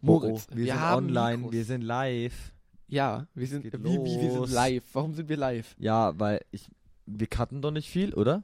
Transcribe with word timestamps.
Moritz, 0.00 0.46
oh, 0.50 0.56
wir, 0.56 0.66
wir 0.66 0.74
sind 0.74 0.82
online, 0.82 1.36
Mikros. 1.38 1.52
wir 1.52 1.64
sind 1.64 1.82
live. 1.82 2.52
Ja, 2.88 3.26
wir 3.34 3.46
sind, 3.46 3.64
wie, 3.64 3.72
wie, 3.72 4.20
wir 4.20 4.30
sind 4.32 4.50
live. 4.50 4.84
Warum 4.92 5.14
sind 5.14 5.28
wir 5.28 5.36
live? 5.36 5.74
Ja, 5.78 6.18
weil 6.18 6.40
ich, 6.50 6.68
wir 7.06 7.26
cutten 7.26 7.60
doch 7.60 7.70
nicht 7.70 7.90
viel, 7.90 8.14
oder? 8.14 8.42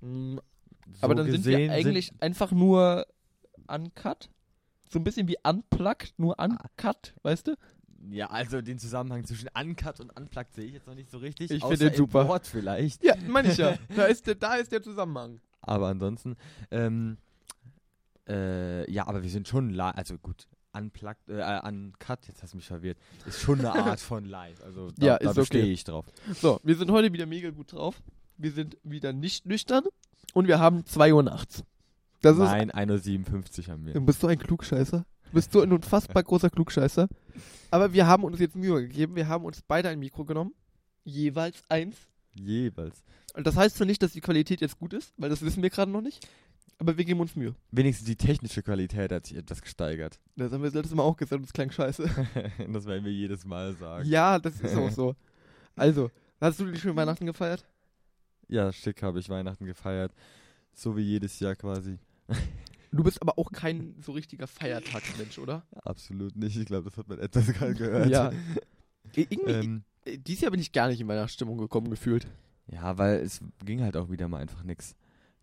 Mm, 0.00 0.36
So 0.92 1.02
Aber 1.02 1.14
dann 1.14 1.26
sind 1.30 1.44
wir 1.44 1.52
gesehen 1.56 1.70
eigentlich 1.70 2.12
einfach 2.20 2.52
nur 2.52 3.06
uncut. 3.66 4.30
So 4.90 4.98
ein 4.98 5.04
bisschen 5.04 5.28
wie 5.28 5.36
unplugged, 5.42 6.14
nur 6.18 6.38
uncut, 6.38 7.14
weißt 7.22 7.48
du? 7.48 7.56
ja, 8.10 8.28
also 8.30 8.62
den 8.62 8.78
Zusammenhang 8.78 9.24
zwischen 9.24 9.48
Uncut 9.58 10.00
und 10.00 10.16
Unplugged 10.16 10.54
sehe 10.54 10.66
ich 10.66 10.74
jetzt 10.74 10.86
noch 10.86 10.94
nicht 10.94 11.10
so 11.10 11.18
richtig. 11.18 11.50
Ich 11.50 11.62
finde 11.64 11.90
den 11.90 11.94
super. 11.94 12.28
Wort 12.28 12.46
vielleicht. 12.46 13.02
Ja, 13.04 13.14
meine 13.26 13.50
ich 13.50 13.58
ja. 13.58 13.76
da, 13.96 14.04
ist 14.04 14.26
der, 14.26 14.34
da 14.36 14.54
ist 14.54 14.70
der 14.72 14.82
Zusammenhang. 14.82 15.40
Aber 15.60 15.88
ansonsten, 15.88 16.36
ähm, 16.70 17.18
äh, 18.28 18.90
ja, 18.90 19.06
aber 19.06 19.22
wir 19.22 19.30
sind 19.30 19.48
schon 19.48 19.70
live, 19.70 19.96
also 19.96 20.16
gut, 20.18 20.46
unplugged, 20.78 21.28
äh, 21.28 21.60
uncut, 21.66 22.26
jetzt 22.28 22.42
hast 22.42 22.52
du 22.52 22.56
mich 22.58 22.66
verwirrt, 22.66 22.98
ist 23.26 23.40
schon 23.40 23.58
eine 23.60 23.72
Art 23.72 24.00
von 24.00 24.24
live, 24.24 24.62
also 24.62 24.90
da, 24.96 25.06
Ja, 25.06 25.18
da 25.18 25.30
ist 25.30 25.36
bestehe 25.36 25.62
okay. 25.62 25.72
ich 25.72 25.84
drauf. 25.84 26.06
So, 26.40 26.60
wir 26.62 26.76
sind 26.76 26.90
heute 26.90 27.12
wieder 27.12 27.26
mega 27.26 27.50
gut 27.50 27.72
drauf. 27.72 28.00
Wir 28.36 28.52
sind 28.52 28.76
wieder 28.84 29.12
nicht 29.12 29.46
nüchtern 29.46 29.84
und 30.34 30.46
wir 30.46 30.58
haben 30.60 30.86
2 30.86 31.12
Uhr 31.14 31.22
nachts. 31.22 31.64
Das 32.20 32.36
Nein, 32.36 32.70
1.57 32.70 33.66
Uhr 33.68 33.72
haben 33.72 33.84
wir. 33.86 33.94
ist. 33.94 33.96
Du 33.96 34.04
bist 34.06 34.20
so 34.20 34.26
ein 34.26 34.38
Klugscheißer. 34.38 35.04
Du 35.24 35.32
bist 35.32 35.52
so 35.52 35.60
ein 35.60 35.72
unfassbar 35.72 36.22
großer 36.22 36.50
Klugscheißer. 36.50 37.08
Aber 37.70 37.92
wir 37.92 38.06
haben 38.06 38.24
uns 38.24 38.40
jetzt 38.40 38.56
Mühe 38.56 38.80
gegeben. 38.82 39.14
Wir 39.14 39.28
haben 39.28 39.44
uns 39.44 39.60
beide 39.62 39.88
ein 39.88 39.98
Mikro 39.98 40.24
genommen. 40.24 40.52
Jeweils 41.04 41.62
eins. 41.68 41.96
Jeweils. 42.34 43.02
Und 43.34 43.46
das 43.46 43.56
heißt 43.56 43.76
zwar 43.76 43.86
nicht, 43.86 44.02
dass 44.02 44.12
die 44.12 44.20
Qualität 44.20 44.60
jetzt 44.60 44.78
gut 44.78 44.92
ist, 44.94 45.12
weil 45.16 45.30
das 45.30 45.42
wissen 45.42 45.62
wir 45.62 45.70
gerade 45.70 45.90
noch 45.90 46.00
nicht. 46.00 46.26
Aber 46.80 46.96
wir 46.96 47.04
geben 47.04 47.20
uns 47.20 47.34
Mühe. 47.34 47.54
Wenigstens 47.72 48.06
die 48.06 48.14
technische 48.16 48.62
Qualität 48.62 49.10
hat 49.10 49.26
sich 49.26 49.36
etwas 49.36 49.60
gesteigert. 49.62 50.18
Das 50.36 50.52
haben 50.52 50.62
wir 50.62 50.70
das 50.70 50.74
letzte 50.74 50.94
Mal 50.94 51.02
auch 51.02 51.16
gesagt 51.16 51.40
und 51.40 51.46
es 51.46 51.52
klang 51.52 51.70
scheiße. 51.70 52.04
das 52.72 52.86
werden 52.86 53.04
wir 53.04 53.12
jedes 53.12 53.44
Mal 53.44 53.74
sagen. 53.74 54.08
ja, 54.08 54.38
das 54.38 54.60
ist 54.60 54.76
auch 54.76 54.90
so. 54.90 55.16
Also, 55.74 56.10
hast 56.40 56.60
du 56.60 56.70
die 56.70 56.78
schönen 56.78 56.94
Weihnachten 56.96 57.26
gefeiert? 57.26 57.64
Ja, 58.46 58.72
schick 58.72 59.02
habe 59.02 59.18
ich 59.18 59.28
Weihnachten 59.28 59.64
gefeiert. 59.66 60.12
So 60.72 60.96
wie 60.96 61.02
jedes 61.02 61.38
Jahr 61.40 61.54
quasi. 61.56 61.98
Du 62.90 63.02
bist 63.04 63.20
aber 63.20 63.38
auch 63.38 63.52
kein 63.52 63.96
so 64.00 64.12
richtiger 64.12 64.46
Feiertagsmensch, 64.46 65.38
oder? 65.38 65.62
Absolut 65.84 66.34
nicht. 66.36 66.56
Ich 66.56 66.64
glaube, 66.64 66.88
das 66.88 66.96
hat 66.96 67.06
man 67.06 67.18
etwas 67.18 67.46
gerade 67.52 67.74
gehört. 67.74 68.08
Ja. 68.08 68.32
Irgendwie, 69.14 69.50
Ähm, 69.50 69.84
äh, 70.06 70.16
dieses 70.16 70.40
Jahr 70.40 70.50
bin 70.50 70.60
ich 70.60 70.72
gar 70.72 70.88
nicht 70.88 70.98
in 70.98 71.06
Weihnachtsstimmung 71.06 71.58
gekommen, 71.58 71.90
gefühlt. 71.90 72.26
ja, 72.66 72.96
weil 72.96 73.16
es 73.20 73.40
ging 73.62 73.82
halt 73.82 73.94
auch 73.98 74.08
wieder 74.08 74.26
mal 74.28 74.38
einfach 74.40 74.62
nix. 74.62 74.96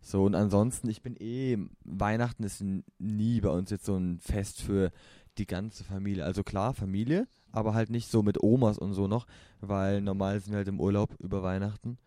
So, 0.06 0.22
und 0.24 0.36
ansonsten, 0.36 0.88
ich 0.88 1.02
bin 1.02 1.16
eh, 1.16 1.58
Weihnachten 1.82 2.44
ist 2.44 2.62
nie 3.00 3.40
bei 3.40 3.48
uns 3.48 3.70
jetzt 3.70 3.86
so 3.86 3.96
ein 3.96 4.20
Fest 4.20 4.62
für 4.62 4.92
die 5.36 5.48
ganze 5.48 5.82
Familie. 5.82 6.24
Also 6.24 6.44
klar, 6.44 6.74
Familie, 6.74 7.26
aber 7.50 7.74
halt 7.74 7.90
nicht 7.90 8.08
so 8.08 8.22
mit 8.22 8.40
Omas 8.40 8.78
und 8.78 8.94
so 8.94 9.08
noch, 9.08 9.26
weil 9.60 10.00
normal 10.00 10.38
sind 10.38 10.52
wir 10.52 10.58
halt 10.58 10.68
im 10.68 10.78
Urlaub 10.78 11.16
über 11.18 11.42
Weihnachten. 11.42 11.98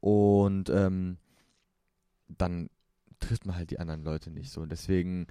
Und 0.00 0.68
ähm, 0.68 1.16
dann 2.28 2.68
trifft 3.20 3.46
man 3.46 3.56
halt 3.56 3.70
die 3.70 3.78
anderen 3.78 4.04
Leute 4.04 4.30
nicht 4.30 4.50
so. 4.50 4.60
Und 4.60 4.70
deswegen 4.70 5.26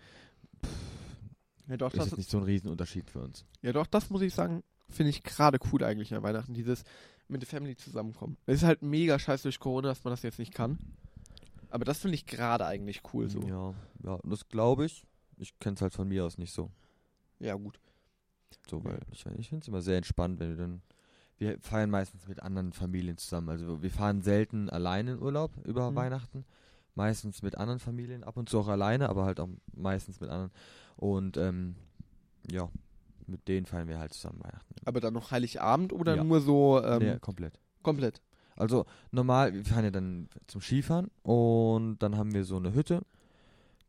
Ja 1.67 1.77
doch, 1.77 1.93
ist 1.93 1.99
das, 1.99 2.07
es 2.07 2.17
nicht 2.17 2.31
so 2.31 2.39
ein 2.39 2.43
Riesenunterschied 2.43 3.07
für 3.07 3.19
uns. 3.19 3.45
ja, 3.61 3.71
doch, 3.71 3.85
das 3.85 4.09
muss 4.09 4.23
ich 4.23 4.33
sagen, 4.33 4.63
finde 4.89 5.11
ich 5.11 5.21
gerade 5.21 5.59
cool 5.71 5.83
eigentlich 5.83 6.11
an 6.15 6.23
Weihnachten, 6.23 6.55
dieses 6.55 6.85
mit 7.27 7.43
der 7.43 7.47
Family 7.47 7.75
zusammenkommen. 7.75 8.35
Es 8.47 8.55
ist 8.55 8.63
halt 8.63 8.81
mega 8.81 9.19
scheiße 9.19 9.43
durch 9.43 9.59
Corona, 9.59 9.89
dass 9.89 10.03
man 10.03 10.11
das 10.11 10.23
jetzt 10.23 10.39
nicht 10.39 10.55
kann. 10.55 10.79
Aber 11.69 11.85
das 11.85 11.99
finde 11.99 12.15
ich 12.15 12.25
gerade 12.25 12.65
eigentlich 12.65 13.01
cool 13.13 13.29
so. 13.29 13.41
Ja, 13.41 13.73
ja, 14.03 14.19
das 14.23 14.47
glaube 14.47 14.85
ich. 14.85 15.05
Ich 15.37 15.57
kenne 15.59 15.75
es 15.75 15.81
halt 15.81 15.93
von 15.93 16.07
mir 16.07 16.25
aus 16.25 16.37
nicht 16.37 16.53
so. 16.53 16.69
Ja, 17.39 17.55
gut. 17.55 17.79
So, 18.69 18.83
weil 18.83 18.99
ich, 19.11 19.25
ich 19.37 19.49
finde 19.49 19.63
es 19.63 19.67
immer 19.67 19.81
sehr 19.81 19.97
entspannt, 19.97 20.39
wenn 20.39 20.49
wir 20.49 20.57
dann. 20.57 20.81
Wir 21.37 21.59
feiern 21.59 21.89
meistens 21.89 22.27
mit 22.29 22.41
anderen 22.41 22.71
Familien 22.71 23.17
zusammen. 23.17 23.49
Also 23.49 23.81
wir 23.83 23.91
fahren 23.91 24.21
selten 24.21 24.69
alleine 24.69 25.13
in 25.13 25.21
Urlaub 25.21 25.51
über 25.65 25.91
Mhm. 25.91 25.95
Weihnachten. 25.95 26.45
Meistens 26.97 27.41
mit 27.41 27.57
anderen 27.57 27.79
Familien, 27.81 28.23
ab 28.23 28.37
und 28.37 28.47
zu 28.47 28.57
auch 28.57 28.69
alleine, 28.69 29.09
aber 29.09 29.25
halt 29.25 29.41
auch 29.41 29.49
meistens 29.73 30.21
mit 30.21 30.29
anderen. 30.29 30.51
Und 30.95 31.35
ähm, 31.35 31.75
ja, 32.49 32.69
mit 33.27 33.49
denen 33.49 33.65
feiern 33.65 33.89
wir 33.89 33.99
halt 33.99 34.13
zusammen 34.13 34.39
Weihnachten. 34.41 34.75
Aber 34.85 35.01
dann 35.01 35.13
noch 35.13 35.31
Heiligabend 35.31 35.91
oder 35.91 36.15
Ja. 36.15 36.23
nur 36.23 36.39
so 36.39 36.81
ähm, 36.81 36.99
nee, 37.03 37.19
komplett. 37.19 37.59
komplett? 37.83 38.21
Also 38.55 38.85
normal, 39.11 39.53
wir 39.53 39.65
fahren 39.65 39.83
ja 39.83 39.91
dann 39.91 40.29
zum 40.47 40.61
Skifahren 40.61 41.11
und 41.23 41.99
dann 41.99 42.17
haben 42.17 42.33
wir 42.33 42.45
so 42.45 42.55
eine 42.57 42.73
Hütte, 42.73 43.05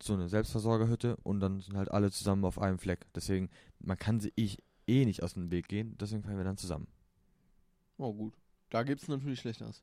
so 0.03 0.15
eine 0.15 0.29
Selbstversorgerhütte 0.29 1.17
und 1.23 1.41
dann 1.41 1.61
sind 1.61 1.77
halt 1.77 1.91
alle 1.91 2.11
zusammen 2.11 2.45
auf 2.45 2.59
einem 2.59 2.79
Fleck. 2.79 3.07
Deswegen, 3.15 3.49
man 3.79 3.99
kann 3.99 4.21
sie 4.21 4.33
ich 4.35 4.63
eh 4.87 5.05
nicht 5.05 5.23
aus 5.23 5.35
dem 5.35 5.51
Weg 5.51 5.69
gehen, 5.69 5.97
deswegen 5.99 6.23
fahren 6.23 6.37
wir 6.37 6.45
dann 6.45 6.57
zusammen. 6.57 6.89
Oh, 7.99 8.13
gut. 8.13 8.35
Da 8.71 8.83
gibt 8.83 9.03
es 9.03 9.09
natürlich 9.09 9.41
Schlechteres. 9.41 9.83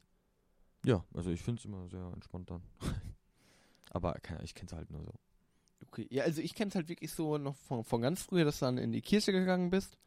Ja, 0.86 1.04
also 1.14 1.30
ich 1.30 1.42
finde 1.42 1.60
es 1.60 1.66
immer 1.66 1.88
sehr 1.88 2.12
entspannt 2.14 2.52
dann. 2.52 2.62
Aber 3.92 4.16
ich 4.44 4.54
kenne 4.54 4.68
es 4.68 4.74
halt 4.74 4.92
nur 4.92 5.04
so. 5.04 5.14
Okay, 5.88 6.08
ja, 6.10 6.24
also 6.24 6.42
ich 6.42 6.56
kenne 6.56 6.70
es 6.70 6.76
halt 6.76 6.90
wirklich 6.90 7.12
so 7.12 7.38
noch 7.38 7.56
von, 7.56 7.84
von 7.84 8.02
ganz 8.02 8.24
früher, 8.24 8.46
dass 8.46 8.60
du 8.60 8.66
dann 8.66 8.78
in 8.78 8.92
die 8.92 9.02
Kirche 9.02 9.32
gegangen 9.32 9.70
bist. 9.70 9.98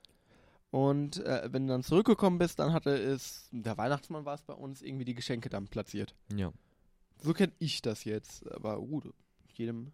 Und 0.70 1.18
äh, 1.24 1.48
wenn 1.52 1.66
du 1.66 1.72
dann 1.72 1.82
zurückgekommen 1.82 2.38
bist, 2.38 2.58
dann 2.58 2.72
hatte 2.72 2.90
es, 2.90 3.48
der 3.52 3.76
Weihnachtsmann 3.78 4.24
war 4.24 4.34
es 4.34 4.42
bei 4.42 4.52
uns, 4.52 4.82
irgendwie 4.82 5.04
die 5.04 5.14
Geschenke 5.14 5.48
dann 5.48 5.68
platziert. 5.68 6.14
Ja. 6.34 6.52
So 7.22 7.32
kenne 7.32 7.52
ich 7.58 7.82
das 7.82 8.04
jetzt. 8.04 8.46
Aber 8.50 8.78
gut, 8.78 9.12
jedem. 9.54 9.92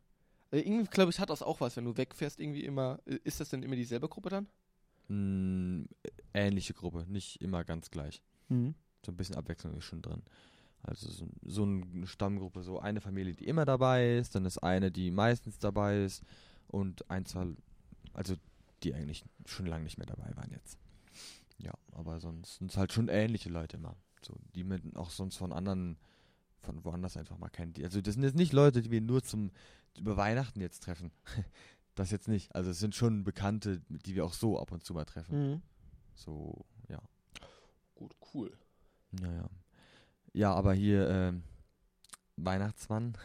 Also 0.51 0.65
irgendwie, 0.65 0.89
glaube 0.91 1.11
ich, 1.11 1.21
hat 1.21 1.31
das 1.31 1.43
auch 1.43 1.61
was, 1.61 1.77
wenn 1.77 1.85
du 1.85 1.97
wegfährst, 1.97 2.41
irgendwie 2.41 2.65
immer. 2.65 2.99
äh, 3.07 3.19
Ist 3.25 3.41
das 3.41 3.51
denn 3.51 3.63
immer 3.63 3.77
dieselbe 3.77 4.09
Gruppe 4.09 4.31
dann? 4.31 4.49
Mm, 5.09 5.85
ähnliche 6.35 6.75
Gruppe, 6.75 7.05
nicht 7.09 7.41
immer 7.43 7.65
ganz 7.65 7.91
gleich. 7.91 8.23
Mhm. 8.49 8.75
So 9.05 9.13
ein 9.13 9.17
bisschen 9.17 9.37
Abwechslung 9.37 9.77
ist 9.77 9.85
schon 9.85 10.03
drin. 10.03 10.23
Also 10.83 11.09
so, 11.09 11.29
so 11.43 11.63
eine 11.63 12.07
Stammgruppe, 12.07 12.63
so 12.63 12.81
eine 12.81 13.01
Familie, 13.01 13.35
die 13.35 13.47
immer 13.47 13.65
dabei 13.65 14.17
ist, 14.17 14.35
dann 14.35 14.45
ist 14.45 14.59
eine, 14.59 14.91
die 14.91 15.11
meistens 15.11 15.59
dabei 15.59 16.03
ist 16.05 16.25
und 16.67 17.09
ein, 17.09 17.25
zwei, 17.25 17.47
also 18.15 18.35
die 18.85 18.95
eigentlich 18.95 19.25
schon 19.47 19.67
lange 19.67 19.85
nicht 19.85 19.99
mehr 19.99 20.07
dabei 20.07 20.35
waren 20.37 20.51
jetzt. 20.51 20.79
Ja, 21.59 21.73
aber 21.93 22.21
sonst 22.21 22.57
sind 22.57 22.71
es 22.71 22.77
halt 22.77 22.93
schon 22.93 23.09
ähnliche 23.09 23.49
Leute 23.49 23.77
immer. 23.77 23.97
So, 24.23 24.37
die 24.55 24.65
mit 24.65 24.97
auch 24.97 25.11
sonst 25.11 25.37
von 25.37 25.53
anderen, 25.53 25.99
von 26.61 26.85
woanders 26.85 27.17
einfach 27.17 27.39
mal 27.39 27.49
kennen. 27.49 27.73
Die, 27.73 27.85
also 27.85 28.01
das 28.01 28.15
sind 28.15 28.23
jetzt 28.23 28.37
nicht 28.37 28.53
Leute, 28.53 28.83
die 28.83 28.91
wir 28.91 29.01
nur 29.01 29.23
zum 29.23 29.51
über 29.99 30.17
Weihnachten 30.17 30.61
jetzt 30.61 30.83
treffen. 30.83 31.11
das 31.95 32.11
jetzt 32.11 32.29
nicht. 32.29 32.55
Also 32.55 32.71
es 32.71 32.79
sind 32.79 32.95
schon 32.95 33.25
Bekannte, 33.25 33.83
die 33.89 34.15
wir 34.15 34.25
auch 34.25 34.33
so 34.33 34.59
ab 34.59 34.73
und 34.73 34.85
zu 34.85 34.95
mal 34.95 35.05
treffen. 35.05 35.53
Mhm. 35.53 35.63
So, 36.15 36.65
ja. 36.89 37.01
Gut, 37.95 38.15
cool. 38.35 38.57
Ja, 39.21 39.33
ja. 39.33 39.51
Ja, 40.35 40.55
aber 40.55 40.73
hier, 40.73 41.09
ähm, 41.11 41.43
Weihnachtsmann, 42.37 43.19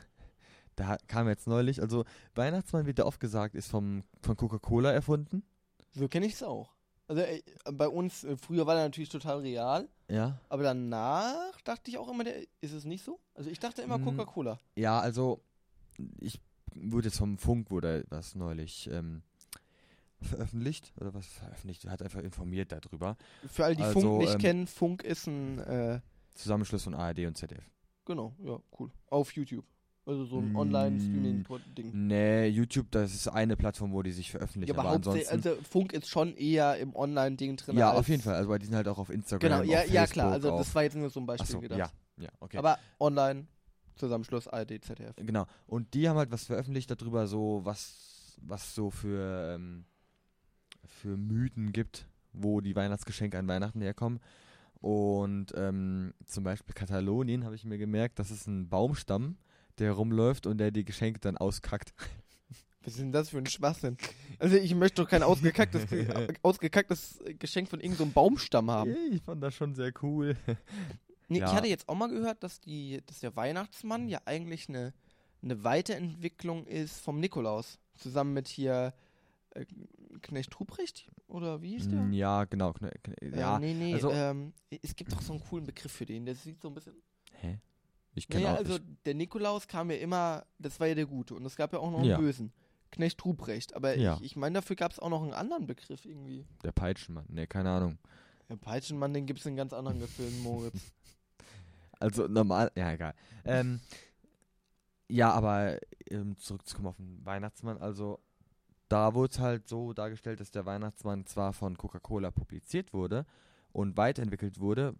da 0.77 0.95
kam 1.07 1.27
jetzt 1.27 1.47
neulich, 1.47 1.81
also 1.81 2.05
Weihnachtsmann 2.35 2.85
wird 2.85 2.99
ja 2.99 3.05
oft 3.05 3.19
gesagt, 3.19 3.55
ist 3.55 3.67
vom, 3.69 4.03
von 4.21 4.37
Coca-Cola 4.37 4.91
erfunden. 4.91 5.43
So 5.91 6.07
kenne 6.07 6.25
ich 6.27 6.33
es 6.33 6.43
auch. 6.43 6.71
Also 7.09 7.21
äh, 7.23 7.41
bei 7.73 7.87
uns, 7.87 8.23
äh, 8.23 8.37
früher 8.37 8.65
war 8.67 8.75
der 8.75 8.83
natürlich 8.83 9.09
total 9.09 9.39
real, 9.39 9.89
Ja. 10.09 10.39
aber 10.49 10.63
danach 10.63 11.59
dachte 11.63 11.89
ich 11.89 11.97
auch 11.97 12.09
immer, 12.09 12.23
der, 12.23 12.41
ist 12.61 12.73
es 12.73 12.85
nicht 12.85 13.03
so? 13.03 13.19
Also 13.33 13.49
ich 13.49 13.59
dachte 13.59 13.81
immer 13.81 13.97
Mm. 13.97 14.03
Coca-Cola. 14.05 14.59
Ja, 14.75 14.99
also, 14.99 15.41
ich 16.19 16.39
wurde 16.75 17.07
jetzt 17.07 17.17
vom 17.17 17.37
Funk, 17.37 17.71
wurde 17.71 18.05
was 18.09 18.35
neulich 18.35 18.89
ähm, 18.91 19.23
veröffentlicht, 20.21 20.93
oder 20.99 21.13
was 21.13 21.25
veröffentlicht, 21.27 21.85
hat 21.87 22.01
einfach 22.01 22.21
informiert 22.21 22.71
darüber. 22.71 23.15
Für 23.49 23.65
alle, 23.65 23.75
die 23.75 23.83
Also, 23.83 24.01
Funk 24.01 24.17
nicht 24.19 24.33
ähm, 24.33 24.39
kennen, 24.39 24.67
Funk 24.67 25.03
ist 25.03 25.27
ein, 25.27 25.59
äh, 25.59 26.01
Zusammenschluss 26.35 26.83
von 26.83 26.93
ARD 26.93 27.19
und 27.25 27.35
ZDF. 27.37 27.63
genau, 28.05 28.35
ja, 28.43 28.59
cool. 28.79 28.91
Auf 29.09 29.31
YouTube. 29.33 29.65
Also 30.07 30.23
so 30.25 30.39
ein 30.39 30.53
Mm. 30.53 30.55
Online-Streaming-Ding. 30.55 31.91
Nee, 32.07 32.47
YouTube, 32.47 32.89
das 32.91 33.13
ist 33.13 33.27
eine 33.27 33.57
Plattform, 33.57 33.91
wo 33.91 34.01
die 34.01 34.11
sich 34.13 34.27
Ja, 34.27 34.39
veröffentlichen, 34.39 34.71
aber 34.71 34.81
aber 34.87 34.91
hauptsächlich, 34.95 35.29
ansonsten... 35.29 35.49
also 35.59 35.69
Funk 35.69 35.91
ist 35.93 36.07
schon 36.07 36.35
eher 36.37 36.77
im 36.77 36.95
Online-Ding 36.95 37.57
drin. 37.57 37.77
ja, 37.77 37.91
auf 37.91 38.07
jeden 38.07 38.21
Fall, 38.23 38.35
also 38.35 38.57
die 38.57 38.65
sind 38.65 38.75
halt 38.75 38.87
auch 38.87 38.97
auf 38.99 39.09
Instagram, 39.09 39.61
Genau, 39.61 39.63
ja, 39.63 39.83
ja 39.83 40.07
klar, 40.07 40.31
also 40.31 40.57
das 40.57 40.73
war 40.73 40.83
jetzt 40.83 40.95
nur 40.95 41.09
so 41.09 41.19
ein 41.19 41.25
Beispiel 41.25 41.43
Achso, 41.45 41.59
gedacht. 41.59 41.77
ja, 41.79 42.23
ja, 42.23 42.29
okay. 42.39 42.57
Aber 42.57 42.79
online, 42.99 43.47
Zusammenschluss, 43.95 44.47
ARD, 44.47 44.81
ZDF. 44.83 45.15
genau. 45.17 45.45
Und 45.65 45.93
die 45.93 46.07
haben 46.07 46.17
halt 46.17 46.31
was 46.31 46.45
veröffentlicht 46.45 46.89
darüber, 46.89 47.27
so 47.27 47.61
was, 47.65 48.37
was 48.41 48.73
so 48.75 48.89
für, 48.89 49.55
ähm, 49.55 49.83
für 50.85 51.17
Mythen 51.17 51.73
gibt, 51.73 52.07
wo 52.31 52.61
die 52.61 52.75
Weihnachtsgeschenke 52.75 53.37
an 53.37 53.47
Weihnachten 53.49 53.81
herkommen. 53.81 54.19
Und 54.79 55.47
ähm, 55.57 56.13
zum 56.25 56.43
Beispiel 56.45 56.73
Katalonien 56.75 57.43
habe 57.43 57.55
ich 57.55 57.65
mir 57.65 57.77
gemerkt, 57.79 58.19
das 58.19 58.29
ist 58.31 58.47
ein 58.47 58.69
Baumstamm, 58.69 59.37
der 59.79 59.91
rumläuft 59.93 60.47
und 60.47 60.57
der 60.57 60.71
die 60.71 60.85
Geschenke 60.85 61.19
dann 61.19 61.37
auskackt. 61.37 61.93
Was 62.83 62.93
ist 62.93 62.99
denn 63.01 63.11
das 63.11 63.29
für 63.29 63.37
ein 63.39 63.45
Schwachsinn? 63.45 63.97
Also 64.39 64.55
ich 64.55 64.73
möchte 64.73 65.01
doch 65.03 65.09
kein 65.09 65.21
ausgekacktes, 65.23 65.85
ausgekacktes 66.41 67.19
Geschenk 67.37 67.67
von 67.69 67.81
irgendeinem 67.81 68.13
Baumstamm 68.13 68.71
haben. 68.71 68.95
Ich 69.11 69.21
fand 69.23 69.43
das 69.43 69.53
schon 69.55 69.75
sehr 69.75 69.91
cool. 70.01 70.37
Nee, 71.27 71.39
Ja. 71.39 71.47
Ich 71.47 71.51
hatte 71.53 71.67
jetzt 71.67 71.89
auch 71.89 71.95
mal 71.95 72.07
gehört, 72.07 72.43
dass, 72.43 72.61
die, 72.61 73.01
dass 73.05 73.19
der 73.19 73.35
Weihnachtsmann 73.35 74.07
ja 74.07 74.21
eigentlich 74.23 74.69
eine, 74.69 74.93
eine 75.43 75.65
Weiterentwicklung 75.65 76.65
ist 76.65 77.01
vom 77.01 77.19
Nikolaus. 77.19 77.77
Zusammen 77.95 78.31
mit 78.33 78.47
hier 78.47 78.93
äh, 79.49 79.65
Knecht 80.21 80.57
Ruprecht? 80.57 81.11
Oder 81.27 81.61
wie 81.61 81.71
hieß 81.71 81.89
der? 81.89 81.99
Mm, 81.99 82.13
Ja, 82.13 82.45
genau. 82.45 82.69
Kne- 82.71 82.93
Kne- 83.03 83.21
Äh, 83.33 83.37
Ja, 83.37 83.59
nee, 83.59 83.73
nee, 83.73 83.93
also- 83.95 84.11
ähm, 84.11 84.53
es 84.81 84.95
gibt 84.95 85.11
doch 85.11 85.21
so 85.21 85.33
einen 85.33 85.43
coolen 85.43 85.65
Begriff 85.65 85.91
für 85.91 86.05
den. 86.05 86.25
Der 86.25 86.35
sieht 86.35 86.61
so 86.61 86.69
ein 86.69 86.73
bisschen. 86.73 86.93
hä? 87.41 87.59
Ich 88.17 88.27
kenne 88.27 88.43
Naja, 88.45 88.55
auch 88.55 88.59
also 88.59 88.79
der 89.05 89.13
Nikolaus 89.13 89.67
kam 89.67 89.91
ja 89.91 89.97
immer, 89.97 90.45
das 90.59 90.79
war 90.79 90.87
ja 90.87 90.95
der 90.95 91.05
Gute. 91.05 91.35
Und 91.35 91.45
es 91.45 91.55
gab 91.55 91.71
ja 91.73 91.79
auch 91.79 91.91
noch 91.91 91.99
einen 91.99 92.09
Ja. 92.09 92.17
Bösen. 92.17 92.51
Knecht 92.91 93.23
Ruprecht. 93.25 93.75
Aber 93.75 93.95
Ja. 93.95 94.15
ich, 94.15 94.23
ich 94.23 94.35
meine, 94.35 94.55
dafür 94.55 94.75
gab 94.75 94.91
es 94.91 94.99
auch 94.99 95.09
noch 95.09 95.21
einen 95.21 95.33
anderen 95.33 95.67
Begriff 95.67 96.05
irgendwie. 96.05 96.45
Der 96.63 96.71
Peitschenmann. 96.71 97.25
Nee, 97.29 97.45
keine 97.47 97.69
Ahnung. 97.69 97.97
Der 98.49 98.55
Peitschenmann, 98.55 99.13
den 99.13 99.25
gibt 99.25 99.39
es 99.39 99.45
in 99.45 99.55
ganz 99.55 99.73
anderen 99.73 99.99
Gefilden, 99.99 100.41
Moritz. 100.41 100.73
Also 101.99 102.27
normal, 102.27 102.71
ja, 102.75 102.91
egal. 102.91 103.15
Ähm, 103.43 103.79
ja, 105.09 105.31
aber 105.31 105.79
ähm, 106.11 106.37
zurückzukommen 106.37 106.87
auf 106.89 106.97
den 106.97 107.25
Weihnachtsmann, 107.25 107.79
also 107.79 108.19
da 108.87 109.15
wurde 109.15 109.31
es 109.33 109.39
halt 109.39 109.67
so 109.67 109.93
dargestellt, 109.93 110.39
dass 110.39 110.51
der 110.51 110.67
Weihnachtsmann 110.67 111.25
zwar 111.25 111.53
von 111.53 111.75
Coca-Cola 111.75 112.29
publiziert 112.29 112.93
wurde 112.93 113.25
und 113.71 113.97
weiterentwickelt 113.97 114.59
wurde, 114.59 114.95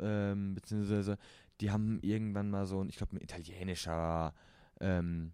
ähm, 0.00 0.56
beziehungsweise 0.56 1.16
die 1.60 1.70
haben 1.70 2.00
irgendwann 2.02 2.50
mal 2.50 2.66
so 2.66 2.80
ein, 2.80 2.88
ich 2.88 2.96
glaube, 2.96 3.16
ein 3.16 3.20
italienischer 3.20 4.34
ähm, 4.80 5.32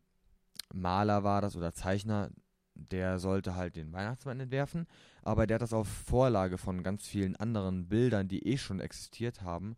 Maler 0.73 1.25
war 1.25 1.41
das 1.41 1.57
oder 1.57 1.73
Zeichner, 1.73 2.31
der 2.75 3.19
sollte 3.19 3.57
halt 3.57 3.77
den 3.77 3.93
Weihnachtsmann 3.93 4.41
entwerfen, 4.41 4.87
aber 5.23 5.47
der 5.47 5.57
hat 5.57 5.63
das 5.63 5.73
auf 5.73 5.89
Vorlage 5.89 6.59
von 6.59 6.83
ganz 6.83 7.07
vielen 7.07 7.37
anderen 7.37 7.89
Bildern, 7.89 8.29
die 8.29 8.47
eh 8.47 8.57
schon 8.57 8.81
existiert 8.81 9.43
haben, 9.43 9.77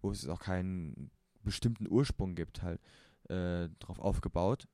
wo 0.00 0.10
es 0.10 0.28
auch 0.28 0.40
keinen 0.40 1.10
bestimmten 1.42 1.88
Ursprung 1.88 2.34
gibt, 2.34 2.62
halt 2.62 2.80
äh, 3.28 3.68
drauf 3.80 3.98
aufgebaut. 3.98 4.68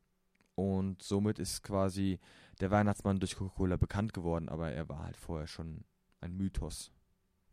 Und 0.54 1.02
somit 1.02 1.38
ist 1.38 1.62
quasi 1.62 2.18
der 2.60 2.70
Weihnachtsmann 2.70 3.20
durch 3.20 3.36
Coca-Cola 3.36 3.76
bekannt 3.76 4.12
geworden, 4.12 4.48
aber 4.48 4.70
er 4.70 4.88
war 4.88 5.04
halt 5.04 5.16
vorher 5.16 5.46
schon 5.46 5.84
ein 6.20 6.36
Mythos. 6.36 6.92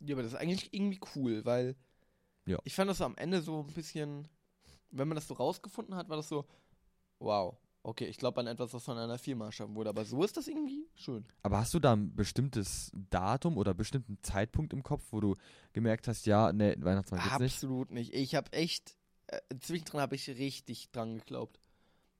ja, 0.00 0.14
aber 0.14 0.22
das 0.22 0.32
ist 0.32 0.38
eigentlich 0.38 0.72
irgendwie 0.74 1.00
cool, 1.16 1.44
weil 1.44 1.76
Ja. 2.46 2.58
ich 2.64 2.74
fand 2.74 2.90
das 2.90 3.00
am 3.00 3.16
Ende 3.16 3.42
so 3.42 3.60
ein 3.60 3.72
bisschen, 3.74 4.28
wenn 4.90 5.08
man 5.08 5.14
das 5.14 5.28
so 5.28 5.34
rausgefunden 5.34 5.94
hat, 5.94 6.08
war 6.08 6.16
das 6.16 6.28
so, 6.28 6.46
wow, 7.18 7.56
okay, 7.82 8.06
ich 8.06 8.16
glaube 8.16 8.40
an 8.40 8.46
etwas, 8.46 8.72
was 8.72 8.84
von 8.84 8.98
einer 8.98 9.18
Firma 9.18 9.46
erschaffen 9.46 9.74
wurde. 9.74 9.90
Aber 9.90 10.04
so 10.04 10.22
ist 10.24 10.36
das 10.36 10.48
irgendwie 10.48 10.86
schön. 10.94 11.24
Aber 11.42 11.58
hast 11.58 11.74
du 11.74 11.78
da 11.78 11.92
ein 11.92 12.14
bestimmtes 12.14 12.90
Datum 13.10 13.56
oder 13.56 13.74
bestimmten 13.74 14.18
Zeitpunkt 14.22 14.72
im 14.72 14.82
Kopf, 14.82 15.04
wo 15.10 15.20
du 15.20 15.36
gemerkt 15.72 16.08
hast, 16.08 16.26
ja, 16.26 16.52
ne, 16.52 16.74
Weihnachtsmann 16.78 17.20
gibt's 17.22 17.38
nicht? 17.38 17.54
Absolut 17.54 17.90
nicht. 17.90 18.14
Ich 18.14 18.34
habe 18.34 18.52
echt, 18.52 18.96
äh, 19.28 19.38
zwischendrin 19.60 20.00
habe 20.00 20.14
ich 20.14 20.28
richtig 20.28 20.90
dran 20.90 21.18
geglaubt. 21.18 21.60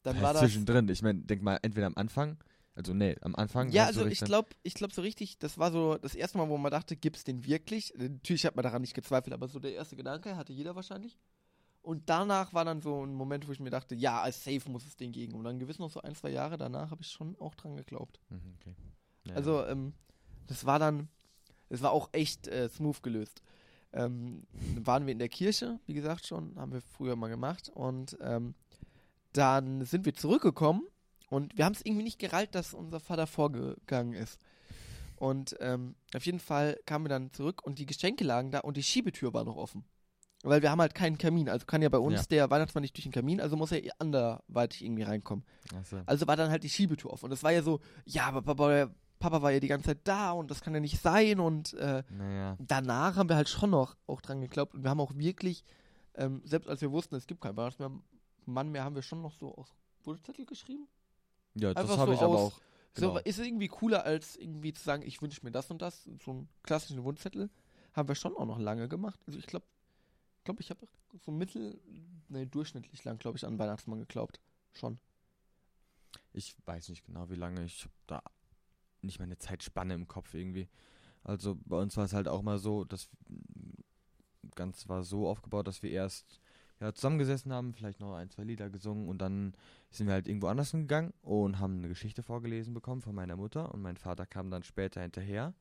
Dann 0.02 0.17
Ja, 0.17 0.22
war 0.22 0.32
das. 0.32 0.43
Zwischendrin, 0.43 0.88
ich 0.88 1.02
meine, 1.02 1.20
denk 1.20 1.43
mal, 1.43 1.58
entweder 1.62 1.87
am 1.87 1.96
Anfang, 1.96 2.38
also 2.75 2.94
nee, 2.94 3.17
am 3.20 3.34
Anfang. 3.34 3.70
Ja, 3.70 3.84
du 3.84 3.88
also 3.88 4.06
ich 4.06 4.20
glaube, 4.20 4.50
ich 4.62 4.75
glaube 4.75 4.94
so 4.94 5.02
richtig, 5.02 5.38
das 5.38 5.58
war 5.58 5.72
so 5.72 5.99
das 5.99 6.14
erste 6.14 6.38
Mal, 6.38 6.49
wo 6.49 6.56
man 6.56 6.70
dachte, 6.70 6.96
gibt's 6.96 7.25
den 7.25 7.44
wirklich? 7.44 7.94
Äh, 7.96 8.08
Natürlich 8.08 8.46
hat 8.46 8.56
man 8.56 8.62
daran 8.62 8.82
nicht 8.82 8.94
gezweifelt, 8.94 9.34
aber 9.34 9.49
so 9.49 9.58
der 9.58 9.75
erste 9.75 9.96
Gedanke 9.96 10.37
hatte 10.37 10.52
jeder 10.52 10.76
wahrscheinlich. 10.76 11.19
Und 11.82 12.08
danach 12.11 12.52
war 12.52 12.64
dann 12.64 12.82
so 12.82 13.05
ein 13.05 13.14
Moment, 13.14 13.49
wo 13.49 13.52
ich 13.52 13.61
mir 13.61 13.70
dachte, 13.70 13.94
ja, 13.94 14.20
als 14.20 14.44
safe 14.44 14.70
muss 14.70 14.87
es 14.87 14.96
den 14.96 15.12
geben. 15.12 15.34
Und 15.34 15.44
dann 15.44 15.58
gewiss 15.58 15.78
noch 15.78 15.90
so 15.90 16.02
ein, 16.02 16.14
zwei 16.14 16.31
Jahre 16.31 16.58
danach 16.58 16.90
habe 16.90 17.02
ich 17.02 17.11
schon 17.11 17.37
auch 17.40 17.55
dran 17.55 17.76
geglaubt. 17.76 18.20
Mhm, 18.28 18.55
okay. 18.61 18.75
Ja, 19.26 19.34
Also, 19.34 19.64
ähm, 19.64 19.94
das 20.46 20.67
war 20.67 20.78
dann, 20.78 21.08
es 21.70 21.81
war 21.81 21.93
auch 21.93 22.11
echt 22.12 22.49
äh, 22.49 22.69
smooth 22.69 23.02
gelöst. 23.02 23.43
Ähm, 23.93 24.46
waren 24.76 25.06
wir 25.06 25.12
in 25.12 25.19
der 25.19 25.31
Kirche, 25.31 25.81
wie 25.87 25.94
gesagt 25.94 26.26
schon, 26.26 26.55
haben 26.56 26.72
wir 26.72 26.82
früher 26.82 27.17
mal 27.17 27.28
gemacht. 27.28 27.70
Und 27.75 28.17
ähm, 28.20 28.55
dann 29.32 29.84
sind 29.84 30.05
wir 30.05 30.14
zurückgekommen 30.14 30.82
und 31.31 31.56
wir 31.56 31.65
haben 31.65 31.73
es 31.73 31.81
irgendwie 31.85 32.05
nicht 32.05 32.19
gerallt, 32.19 32.55
dass 32.55 32.75
unser 32.75 33.00
Vater 33.00 33.27
vorgegangen 33.27 34.12
ist. 34.12 34.38
Und 35.17 35.55
ähm, 35.61 35.94
auf 36.15 36.25
jeden 36.27 36.41
Fall 36.41 36.79
kamen 36.87 37.05
wir 37.05 37.11
dann 37.11 37.32
zurück 37.32 37.62
und 37.65 37.79
die 37.79 37.87
Geschenke 37.87 38.25
lagen 38.25 38.50
da 38.50 38.61
und 38.61 38.77
die 38.77 38.82
Schiebetür 38.82 39.32
war 39.35 39.44
noch 39.44 39.56
offen. 39.56 39.85
Weil 40.43 40.62
wir 40.62 40.71
haben 40.71 40.81
halt 40.81 40.94
keinen 40.94 41.19
Kamin. 41.19 41.50
Also 41.50 41.67
kann 41.67 41.82
ja 41.82 41.91
bei 41.91 41.99
uns 41.99 42.21
Ja. 42.21 42.27
der 42.31 42.50
Weihnachtsmann 42.50 42.81
nicht 42.81 42.97
durch 42.97 43.03
den 43.05 43.12
Kamin, 43.12 43.41
also 43.43 43.56
muss 43.56 43.71
er 43.73 43.82
anderweitig 43.99 44.82
irgendwie 44.82 45.03
reinkommen. 45.03 45.44
So. 45.85 46.00
Also 46.06 46.27
war 46.27 46.37
dann 46.37 46.50
halt 46.50 46.65
die 46.65 46.71
Schiebetür 46.71 47.11
offen. 47.12 47.27
Und 47.27 47.31
das 47.31 47.43
war 47.43 47.53
ja 47.53 47.62
so, 47.62 47.81
ja, 48.06 48.25
aber 48.27 48.41
Papa, 48.41 48.88
Papa 49.19 49.43
war 49.43 49.50
ja 49.53 49.61
die 49.61 49.69
ganze 49.69 49.88
Zeit 49.88 50.00
da 50.05 50.32
und 50.32 50.50
das 50.50 50.62
kann 50.62 50.73
ja 50.73 50.81
nicht 50.81 50.99
sein. 51.03 51.38
Und 51.41 51.75
äh, 51.75 52.03
Naja. 52.09 52.56
danach 52.59 53.17
haben 53.17 53.29
wir 53.29 53.37
halt 53.37 53.50
schon 53.50 53.69
noch 53.69 53.97
auch 54.06 54.23
dran 54.23 54.41
geglaubt. 54.41 54.75
Und 54.75 54.82
wir 54.82 54.88
haben 54.88 55.00
auch 55.00 55.12
wirklich, 55.15 55.62
ähm, 56.15 56.41
selbst 56.47 56.71
als 56.71 56.81
wir 56.81 56.91
wussten, 56.91 57.15
es 57.17 57.27
gibt 57.27 57.43
keinen 57.43 57.59
Weihnachtsmann 57.59 58.71
mehr, 58.73 58.85
haben 58.85 58.94
wir 58.94 59.03
schon 59.03 59.21
noch 59.21 59.35
so 59.35 59.55
aus 59.55 59.75
Wunschzettel 60.05 60.47
geschrieben. 60.47 60.88
Ja, 61.55 61.75
das 61.75 61.82
Einfach 61.85 61.99
habe 61.99 62.12
so 62.12 62.14
ich 62.17 62.23
aber 62.23 62.35
aus- 62.38 62.52
auch. 62.55 62.61
Genau. 62.94 63.12
So, 63.14 63.19
ist 63.20 63.38
es 63.38 63.47
irgendwie 63.47 63.69
cooler, 63.69 64.05
als 64.05 64.37
irgendwie 64.37 64.73
zu 64.73 64.82
sagen, 64.82 65.02
ich 65.05 65.23
wünsche 65.23 65.41
mir 65.44 65.52
das 65.52 65.70
und 65.70 65.81
das. 65.81 66.08
So 66.25 66.31
einen 66.32 66.49
klassischen 66.64 67.05
Wunschzettel 67.05 67.49
haben 67.93 68.08
wir 68.08 68.14
schon 68.17 68.37
auch 68.37 68.47
noch 68.47 68.58
lange 68.58 68.88
gemacht. 68.88 69.20
Also 69.26 69.38
ich 69.38 69.47
glaube, 69.47 69.64
ich 70.38 70.44
glaube, 70.44 70.61
ich 70.61 70.70
habe 70.70 70.87
so 71.25 71.31
mittel, 71.31 71.81
ne, 72.29 72.47
durchschnittlich 72.47 73.05
lang, 73.05 73.19
glaube 73.19 73.37
ich, 73.38 73.47
an 73.47 73.58
Weihnachtsmann 73.58 74.00
geglaubt. 74.00 74.41
Schon. 74.73 74.99
Ich 76.32 76.56
weiß 76.67 76.88
nicht 76.88 77.05
genau, 77.05 77.29
wie 77.31 77.35
lange. 77.37 77.64
Ich 77.64 77.82
habe 77.85 77.94
da 78.06 78.23
nicht 79.03 79.19
mal 79.19 79.25
eine 79.25 79.38
Zeitspanne 79.38 79.94
im 79.94 80.08
Kopf 80.08 80.35
irgendwie. 80.35 80.69
Also 81.23 81.56
bei 81.67 81.76
uns 81.81 81.96
war 81.96 82.05
es 82.05 82.12
halt 82.12 82.26
auch 82.29 82.43
mal 82.43 82.58
so, 82.58 82.85
dass 82.85 83.08
ganz 84.56 84.88
war 84.88 85.03
so 85.05 85.29
aufgebaut, 85.29 85.67
dass 85.69 85.82
wir 85.82 85.91
erst 85.91 86.41
ja, 86.81 86.94
zusammengesessen 86.94 87.53
haben, 87.53 87.75
vielleicht 87.75 88.00
noch 88.00 88.15
ein, 88.15 88.31
zwei 88.31 88.44
Lieder 88.44 88.71
gesungen 88.71 89.09
und 89.09 89.19
dann 89.19 89.55
sind 89.91 90.06
wir 90.06 90.15
halt 90.15 90.27
irgendwo 90.27 90.47
anders 90.47 90.71
hingegangen 90.71 91.12
und 91.21 91.59
haben 91.59 91.79
eine 91.79 91.88
Geschichte 91.88 92.23
vorgelesen 92.23 92.73
bekommen 92.73 93.03
von 93.03 93.15
meiner 93.15 93.37
Mutter 93.37 93.73
und 93.75 93.82
mein 93.82 93.97
Vater 93.97 94.27
kam 94.27 94.50
dann 94.50 94.62
später 94.62 95.03
hinterher. 95.03 95.55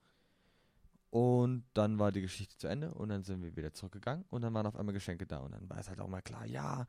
Und 1.12 1.64
dann 1.74 1.98
war 1.98 2.12
die 2.12 2.22
Geschichte 2.22 2.56
zu 2.56 2.68
Ende 2.68 2.94
und 2.94 3.10
dann 3.10 3.24
sind 3.24 3.42
wir 3.42 3.56
wieder 3.56 3.74
zurückgegangen 3.74 4.26
und 4.30 4.44
dann 4.44 4.54
waren 4.54 4.68
auf 4.68 4.76
einmal 4.76 4.94
Geschenke 4.94 5.26
da 5.26 5.40
und 5.40 5.52
dann 5.52 5.68
war 5.68 5.80
es 5.80 5.90
halt 5.90 6.00
auch 6.00 6.08
mal 6.08 6.22
klar, 6.22 6.46
ja, 6.46 6.86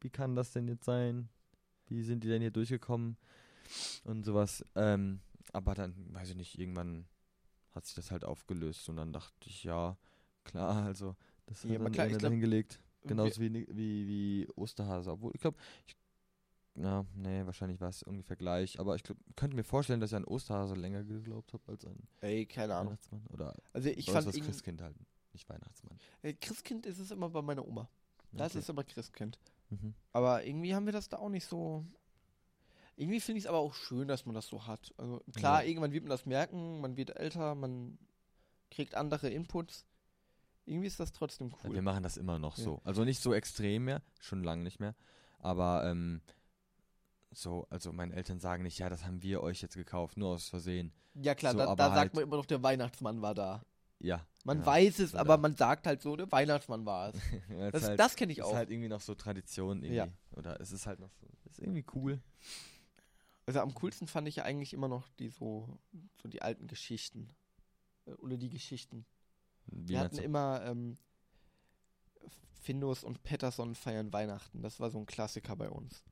wie 0.00 0.10
kann 0.10 0.34
das 0.34 0.50
denn 0.50 0.66
jetzt 0.66 0.84
sein? 0.84 1.28
Wie 1.86 2.02
sind 2.02 2.24
die 2.24 2.28
denn 2.28 2.42
hier 2.42 2.50
durchgekommen? 2.50 3.16
Und 4.02 4.24
sowas. 4.24 4.64
Ähm, 4.74 5.20
aber 5.52 5.74
dann, 5.74 5.94
weiß 6.12 6.30
ich 6.30 6.36
nicht, 6.36 6.58
irgendwann 6.58 7.06
hat 7.74 7.86
sich 7.86 7.94
das 7.94 8.10
halt 8.10 8.24
aufgelöst 8.24 8.88
und 8.88 8.96
dann 8.96 9.12
dachte 9.12 9.48
ich, 9.48 9.64
ja, 9.64 9.96
klar, 10.42 10.84
also 10.84 11.14
das 11.46 11.62
hat 11.62 11.70
Ja, 11.70 11.76
aber 11.76 11.84
dann 11.84 11.92
klar, 11.92 12.06
ich 12.06 12.12
glaub, 12.18 12.22
dahingelegt. 12.30 12.80
Genauso 13.08 13.40
wie, 13.40 13.52
wie, 13.54 13.68
wie 14.08 14.48
Osterhase. 14.56 15.12
Obwohl, 15.12 15.32
ich 15.34 15.40
glaube, 15.40 15.56
ich, 15.86 15.96
ja, 16.76 17.04
nee, 17.14 17.44
wahrscheinlich 17.46 17.80
war 17.80 17.88
es 17.90 18.02
ungefähr 18.02 18.36
gleich. 18.36 18.80
Aber 18.80 18.96
ich 18.96 19.02
glaub, 19.02 19.16
könnte 19.36 19.56
mir 19.56 19.64
vorstellen, 19.64 20.00
dass 20.00 20.10
ich 20.10 20.16
an 20.16 20.24
Osterhase 20.24 20.74
länger 20.74 21.04
geglaubt 21.04 21.52
habe 21.52 21.62
als 21.68 21.84
an 21.84 21.96
Ey, 22.20 22.46
keine 22.46 22.74
Ahnung. 22.74 22.92
Weihnachtsmann. 22.92 23.26
Oder 23.28 23.54
Also 23.72 23.88
ich 23.90 24.10
fand 24.10 24.26
das 24.26 24.34
Christkind 24.40 24.82
halt, 24.82 24.96
nicht 25.32 25.48
Weihnachtsmann. 25.48 25.98
Äh, 26.22 26.34
Christkind 26.34 26.86
ist 26.86 26.98
es 26.98 27.10
immer 27.10 27.28
bei 27.30 27.42
meiner 27.42 27.66
Oma. 27.66 27.88
Das 28.32 28.52
Okay. 28.52 28.58
ist 28.58 28.68
immer 28.70 28.82
Christkind. 28.84 29.38
Mhm. 29.70 29.94
Aber 30.12 30.44
irgendwie 30.44 30.74
haben 30.74 30.86
wir 30.86 30.92
das 30.92 31.08
da 31.08 31.18
auch 31.18 31.28
nicht 31.28 31.46
so. 31.46 31.84
Irgendwie 32.96 33.20
finde 33.20 33.38
ich 33.38 33.44
es 33.44 33.48
aber 33.48 33.58
auch 33.58 33.74
schön, 33.74 34.08
dass 34.08 34.24
man 34.26 34.34
das 34.34 34.46
so 34.46 34.66
hat. 34.66 34.92
Also 34.96 35.20
klar, 35.34 35.62
Ja. 35.62 35.68
irgendwann 35.68 35.92
wird 35.92 36.04
man 36.04 36.10
das 36.10 36.26
merken, 36.26 36.80
man 36.80 36.96
wird 36.96 37.16
älter, 37.16 37.54
man 37.54 37.98
kriegt 38.70 38.94
andere 38.94 39.30
Inputs. 39.30 39.84
Irgendwie 40.66 40.86
ist 40.86 40.98
das 41.00 41.12
trotzdem 41.12 41.48
Ja, 41.50 41.56
cool. 41.64 41.74
Wir 41.74 41.82
machen 41.82 42.02
das 42.02 42.16
immer 42.16 42.38
noch 42.38 42.56
Ja. 42.58 42.64
so. 42.64 42.80
Also 42.84 43.04
nicht 43.04 43.20
so 43.22 43.34
extrem 43.34 43.84
mehr, 43.84 44.02
schon 44.20 44.42
lange 44.42 44.62
nicht 44.62 44.80
mehr. 44.80 44.94
Aber 45.38 45.84
ähm, 45.84 46.22
so, 47.30 47.66
also 47.70 47.92
meine 47.92 48.14
Eltern 48.14 48.40
sagen 48.40 48.62
nicht, 48.62 48.78
ja, 48.78 48.88
das 48.88 49.04
haben 49.04 49.22
wir 49.22 49.42
euch 49.42 49.60
jetzt 49.60 49.74
gekauft, 49.74 50.16
nur 50.16 50.30
aus 50.30 50.48
Versehen. 50.48 50.92
Ja 51.14 51.34
klar, 51.34 51.52
so, 51.52 51.58
da, 51.58 51.74
da 51.74 51.88
sagt 51.88 51.96
halt- 51.98 52.14
man 52.14 52.24
immer 52.24 52.36
noch, 52.36 52.46
der 52.46 52.62
Weihnachtsmann 52.62 53.20
war 53.22 53.34
da. 53.34 53.62
Ja. 54.00 54.26
Man 54.44 54.58
genau. 54.58 54.66
weiß 54.70 54.98
es, 54.98 55.14
aber 55.14 55.38
man 55.38 55.54
sagt 55.56 55.86
halt 55.86 56.02
so, 56.02 56.16
der 56.16 56.30
Weihnachtsmann 56.30 56.84
war 56.84 57.10
es. 57.10 57.20
Ja, 57.50 57.70
Das, 57.70 57.82
ist 57.82 57.88
halt, 57.88 58.00
das 58.00 58.16
kenne 58.16 58.32
ich 58.32 58.38
ist 58.38 58.44
auch. 58.44 58.54
halt 58.54 58.70
irgendwie 58.70 58.88
noch 58.88 59.00
so 59.00 59.14
Tradition 59.14 59.78
irgendwie. 59.82 59.96
Ja. 59.96 60.08
Oder 60.32 60.60
es 60.60 60.72
ist 60.72 60.86
halt 60.86 61.00
noch 61.00 61.10
so, 61.12 61.26
ist 61.50 61.58
irgendwie 61.60 61.84
cool. 61.94 62.20
Also 63.46 63.60
am 63.60 63.74
coolsten 63.74 64.06
fand 64.06 64.26
ich 64.28 64.36
ja 64.36 64.44
eigentlich 64.44 64.72
immer 64.72 64.88
noch 64.88 65.08
die 65.18 65.28
so, 65.28 65.78
so 66.22 66.28
die 66.28 66.40
alten 66.42 66.66
Geschichten. 66.66 67.28
Äh, 68.06 68.12
Oder 68.12 68.36
die 68.36 68.48
Geschichten. 68.50 69.04
Wie 69.66 69.88
Wir 69.90 70.00
hatten 70.00 70.16
du? 70.16 70.22
immer 70.22 70.62
ähm, 70.64 70.96
Findus 72.62 73.04
und 73.04 73.22
Patterson 73.22 73.74
feiern 73.74 74.12
Weihnachten. 74.12 74.62
Das 74.62 74.80
war 74.80 74.90
so 74.90 74.98
ein 74.98 75.06
Klassiker 75.06 75.54
bei 75.56 75.68
uns. 75.68 76.02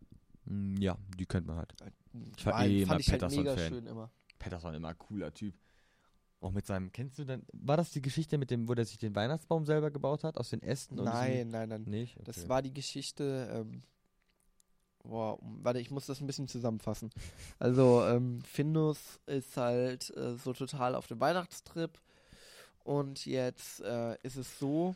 Mm, 0.45 0.77
Ja, 0.81 0.99
die 1.17 1.27
kennt 1.27 1.47
man 1.47 1.57
halt. 1.57 1.73
Ich 2.37 2.45
war 2.47 2.55
War- 2.55 2.67
eh 2.67 2.83
immer 2.83 2.89
fand 2.89 3.01
ich 3.01 3.11
halt 3.11 3.23
mega 3.23 3.43
Patterson-Fan. 3.55 3.69
schön 3.73 3.87
immer. 3.87 4.11
Patterson 4.39 4.75
immer 4.75 4.95
cooler 4.95 5.33
Typ. 5.33 5.55
Auch 6.41 6.51
mit 6.51 6.67
seinem, 6.67 6.91
kennst 6.91 7.19
du 7.21 7.25
dann, 7.25 7.45
war 7.53 7.77
das 7.77 7.93
die 7.93 8.03
Geschichte 8.03 8.37
mit 8.37 8.51
dem, 8.51 8.69
wo 8.69 8.75
der 8.75 8.85
sich 8.85 8.99
den 8.99 9.15
Weihnachtsbaum 9.15 9.65
selber 9.65 9.93
gebaut 9.93 10.25
hat, 10.25 10.37
aus 10.39 10.51
den 10.51 10.61
Ästen? 10.61 10.97
Nein, 10.97 11.51
nein, 11.51 11.69
nein. 11.69 11.85
Nicht? 11.85 12.19
Das 12.27 12.39
Okay. 12.39 12.49
war 12.49 12.63
die 12.63 12.75
Geschichte. 12.75 13.49
Ähm, 13.53 13.83
boah, 15.05 15.39
warte, 15.41 15.79
ich 15.79 15.93
muss 15.93 16.07
das 16.07 16.21
ein 16.21 16.27
bisschen 16.27 16.49
zusammenfassen. 16.49 17.11
Also, 17.61 18.05
ähm, 18.05 18.41
Findus 18.43 19.21
ist 19.27 19.57
halt 19.57 20.11
äh, 20.17 20.35
so 20.37 20.53
total 20.53 20.97
auf 20.97 21.07
dem 21.07 21.21
Weihnachtstrip. 21.21 22.01
Und 22.85 23.27
jetzt 23.27 23.81
äh, 23.81 24.17
ist 24.23 24.37
es 24.37 24.59
so, 24.59 24.95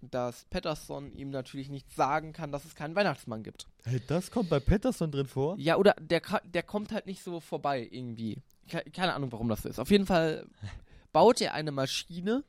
dass 0.00 0.44
Patterson 0.46 1.12
ihm 1.12 1.30
natürlich 1.30 1.68
nicht 1.68 1.90
sagen 1.92 2.32
kann, 2.32 2.50
dass 2.52 2.64
es 2.64 2.74
keinen 2.74 2.94
Weihnachtsmann 2.96 3.42
gibt. 3.42 3.66
Hey, 3.84 4.00
das 4.08 4.30
kommt 4.30 4.50
bei 4.50 4.58
Patterson 4.60 5.10
drin 5.12 5.26
vor? 5.26 5.56
Ja, 5.58 5.76
oder 5.76 5.94
der, 6.00 6.20
der 6.44 6.62
kommt 6.62 6.92
halt 6.92 7.06
nicht 7.06 7.22
so 7.22 7.38
vorbei 7.40 7.86
irgendwie. 7.90 8.38
ke- 8.68 8.84
keine 8.92 9.14
Ahnung, 9.14 9.30
warum 9.32 9.48
das 9.48 9.62
so 9.62 9.68
ist. 9.68 9.78
Auf 9.78 9.90
jeden 9.90 10.06
Fall 10.06 10.46
baut 11.12 11.40
er 11.40 11.54
eine 11.54 11.70
Maschine, 11.72 12.42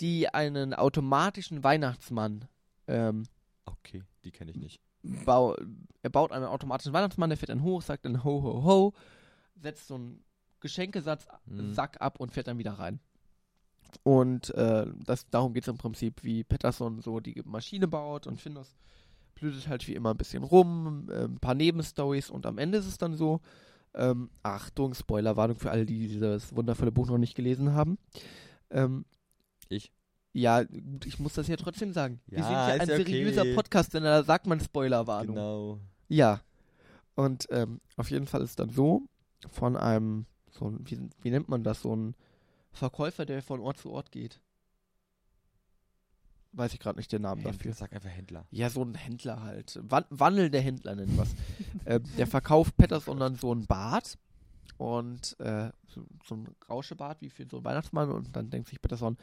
die 0.00 0.28
einen 0.28 0.74
automatischen 0.74 1.62
Weihnachtsmann 1.62 2.46
ähm, 2.88 3.24
Okay, 3.66 4.02
die 4.24 4.32
kenne 4.32 4.50
ich 4.50 4.56
nicht. 4.56 4.80
bau, 5.02 5.54
er 6.02 6.10
baut 6.10 6.32
einen 6.32 6.44
automatischen 6.46 6.92
Weihnachtsmann, 6.92 7.30
der 7.30 7.36
fährt 7.36 7.50
dann 7.50 7.62
hoch, 7.62 7.82
sagt 7.82 8.04
dann 8.04 8.24
ho 8.24 8.42
ho 8.42 8.64
ho, 8.64 8.94
setzt 9.54 9.86
so 9.86 9.94
einen 9.94 10.24
Geschenkesatz 10.60 11.26
Mhm. 11.46 11.72
Sack 11.72 12.00
ab 12.00 12.18
und 12.20 12.32
fährt 12.32 12.48
dann 12.48 12.58
wieder 12.58 12.72
rein. 12.72 12.98
Und 14.02 14.54
äh, 14.54 14.86
das, 15.04 15.28
darum 15.30 15.52
geht 15.52 15.64
es 15.64 15.68
im 15.68 15.78
Prinzip, 15.78 16.22
wie 16.22 16.44
Patterson 16.44 17.00
so 17.00 17.20
die 17.20 17.42
Maschine 17.44 17.88
baut 17.88 18.26
und 18.26 18.40
Findus 18.40 18.74
blütet 19.34 19.68
halt 19.68 19.86
wie 19.88 19.94
immer 19.94 20.10
ein 20.10 20.18
bisschen 20.18 20.42
rum, 20.44 21.08
äh, 21.10 21.24
ein 21.24 21.38
paar 21.38 21.54
Nebenstories 21.54 22.30
und 22.30 22.44
am 22.46 22.58
Ende 22.58 22.78
ist 22.78 22.86
es 22.86 22.98
dann 22.98 23.14
so, 23.16 23.40
ähm, 23.94 24.30
Achtung, 24.42 24.94
Spoilerwarnung 24.94 25.58
für 25.58 25.70
alle, 25.70 25.86
die 25.86 26.06
dieses 26.08 26.54
wundervolle 26.54 26.92
Buch 26.92 27.08
noch 27.08 27.18
nicht 27.18 27.34
gelesen 27.34 27.72
haben. 27.74 27.98
Ähm, 28.70 29.04
Ich? 29.68 29.90
Ja, 30.32 30.62
gut, 30.62 31.06
ich 31.06 31.18
muss 31.18 31.34
das 31.34 31.48
ja 31.48 31.56
trotzdem 31.56 31.92
sagen. 31.92 32.20
Wir 32.26 32.38
Ja, 32.38 32.44
sind 32.44 32.52
ja 32.52 32.66
ein 32.66 32.88
ja 32.88 32.96
seriöser 32.96 33.40
okay. 33.42 33.54
Podcast, 33.54 33.94
denn 33.94 34.04
da 34.04 34.22
sagt 34.22 34.46
man 34.46 34.60
Spoilerwarnung. 34.60 35.34
Genau. 35.34 35.80
Ja. 36.08 36.40
Und 37.16 37.48
ähm, 37.50 37.80
auf 37.96 38.10
jeden 38.10 38.26
Fall 38.26 38.42
ist 38.42 38.60
dann 38.60 38.70
so, 38.70 39.02
von 39.50 39.76
einem, 39.76 40.26
so 40.50 40.66
ein, 40.66 40.80
wie, 40.84 41.00
wie 41.22 41.30
nennt 41.30 41.48
man 41.48 41.64
das, 41.64 41.82
so 41.82 41.96
ein 41.96 42.14
Verkäufer, 42.72 43.26
der 43.26 43.42
von 43.42 43.60
Ort 43.60 43.78
zu 43.78 43.90
Ort 43.90 44.10
geht. 44.12 44.40
Weiß 46.52 46.72
ich 46.74 46.80
gerade 46.80 46.98
nicht 46.98 47.12
den 47.12 47.22
Namen 47.22 47.42
Händler, 47.42 47.52
dafür. 47.58 47.72
Sag 47.74 47.92
einfach 47.92 48.08
Händler. 48.10 48.44
Ja, 48.50 48.70
so 48.70 48.82
ein 48.82 48.94
Händler 48.94 49.42
halt. 49.42 49.78
Wan 49.82 50.04
wandelnder 50.10 50.60
Händler 50.60 50.96
nennen 50.96 51.16
wir 51.16 51.26
ähm, 51.86 52.02
Der 52.18 52.26
verkauft 52.26 52.76
Patterson 52.76 53.18
dann 53.20 53.36
so 53.36 53.54
ein 53.54 53.66
Bad 53.66 54.18
und 54.76 55.38
äh, 55.38 55.70
so, 55.86 56.04
so 56.24 56.34
ein 56.36 56.48
Rauschebad 56.68 57.20
wie 57.20 57.30
für 57.30 57.46
so 57.48 57.58
einen 57.58 57.64
Weihnachtsmann 57.64 58.10
und 58.10 58.34
dann 58.34 58.50
denkt 58.50 58.68
sich 58.68 58.80
Patterson, 58.80 59.16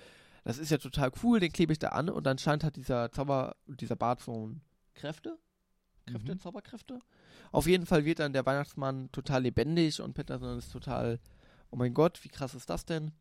das 0.46 0.58
ist 0.58 0.72
ja 0.72 0.78
total 0.78 1.12
cool, 1.24 1.42
den 1.42 1.52
klebe 1.52 1.74
ich 1.74 1.80
da 1.80 1.90
an 1.90 2.10
und 2.10 2.26
dann 2.26 2.38
scheint 2.38 2.64
hat 2.64 2.78
dieser 2.78 3.12
Zauber, 3.12 3.58
dieser 3.68 3.98
Bad 3.98 4.22
so 4.22 4.48
ein 4.48 4.62
Kräfte, 4.94 5.38
Kräfte, 6.06 6.34
Mhm. 6.34 6.40
Zauberkräfte. 6.40 7.00
Auf 7.52 7.68
jeden 7.68 7.86
Fall 7.86 8.06
wird 8.06 8.20
dann 8.20 8.32
der 8.32 8.46
Weihnachtsmann 8.46 9.12
total 9.12 9.44
lebendig 9.44 10.00
und 10.02 10.14
Patterson 10.14 10.58
ist 10.58 10.72
total, 10.72 11.20
oh 11.72 11.76
mein 11.76 11.94
Gott, 11.94 12.24
wie 12.24 12.30
krass 12.30 12.56
ist 12.56 12.70
das 12.70 12.86
denn? 12.86 13.12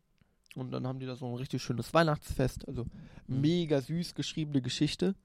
Und 0.57 0.71
dann 0.71 0.87
haben 0.87 0.99
die 0.99 1.05
da 1.05 1.15
so 1.15 1.27
ein 1.27 1.35
richtig 1.35 1.61
schönes 1.61 1.93
Weihnachtsfest, 1.93 2.67
also 2.67 2.85
Mhm. 3.27 3.41
mega 3.41 3.81
süß 3.81 4.15
geschriebene 4.15 4.61
Geschichte. 4.61 5.15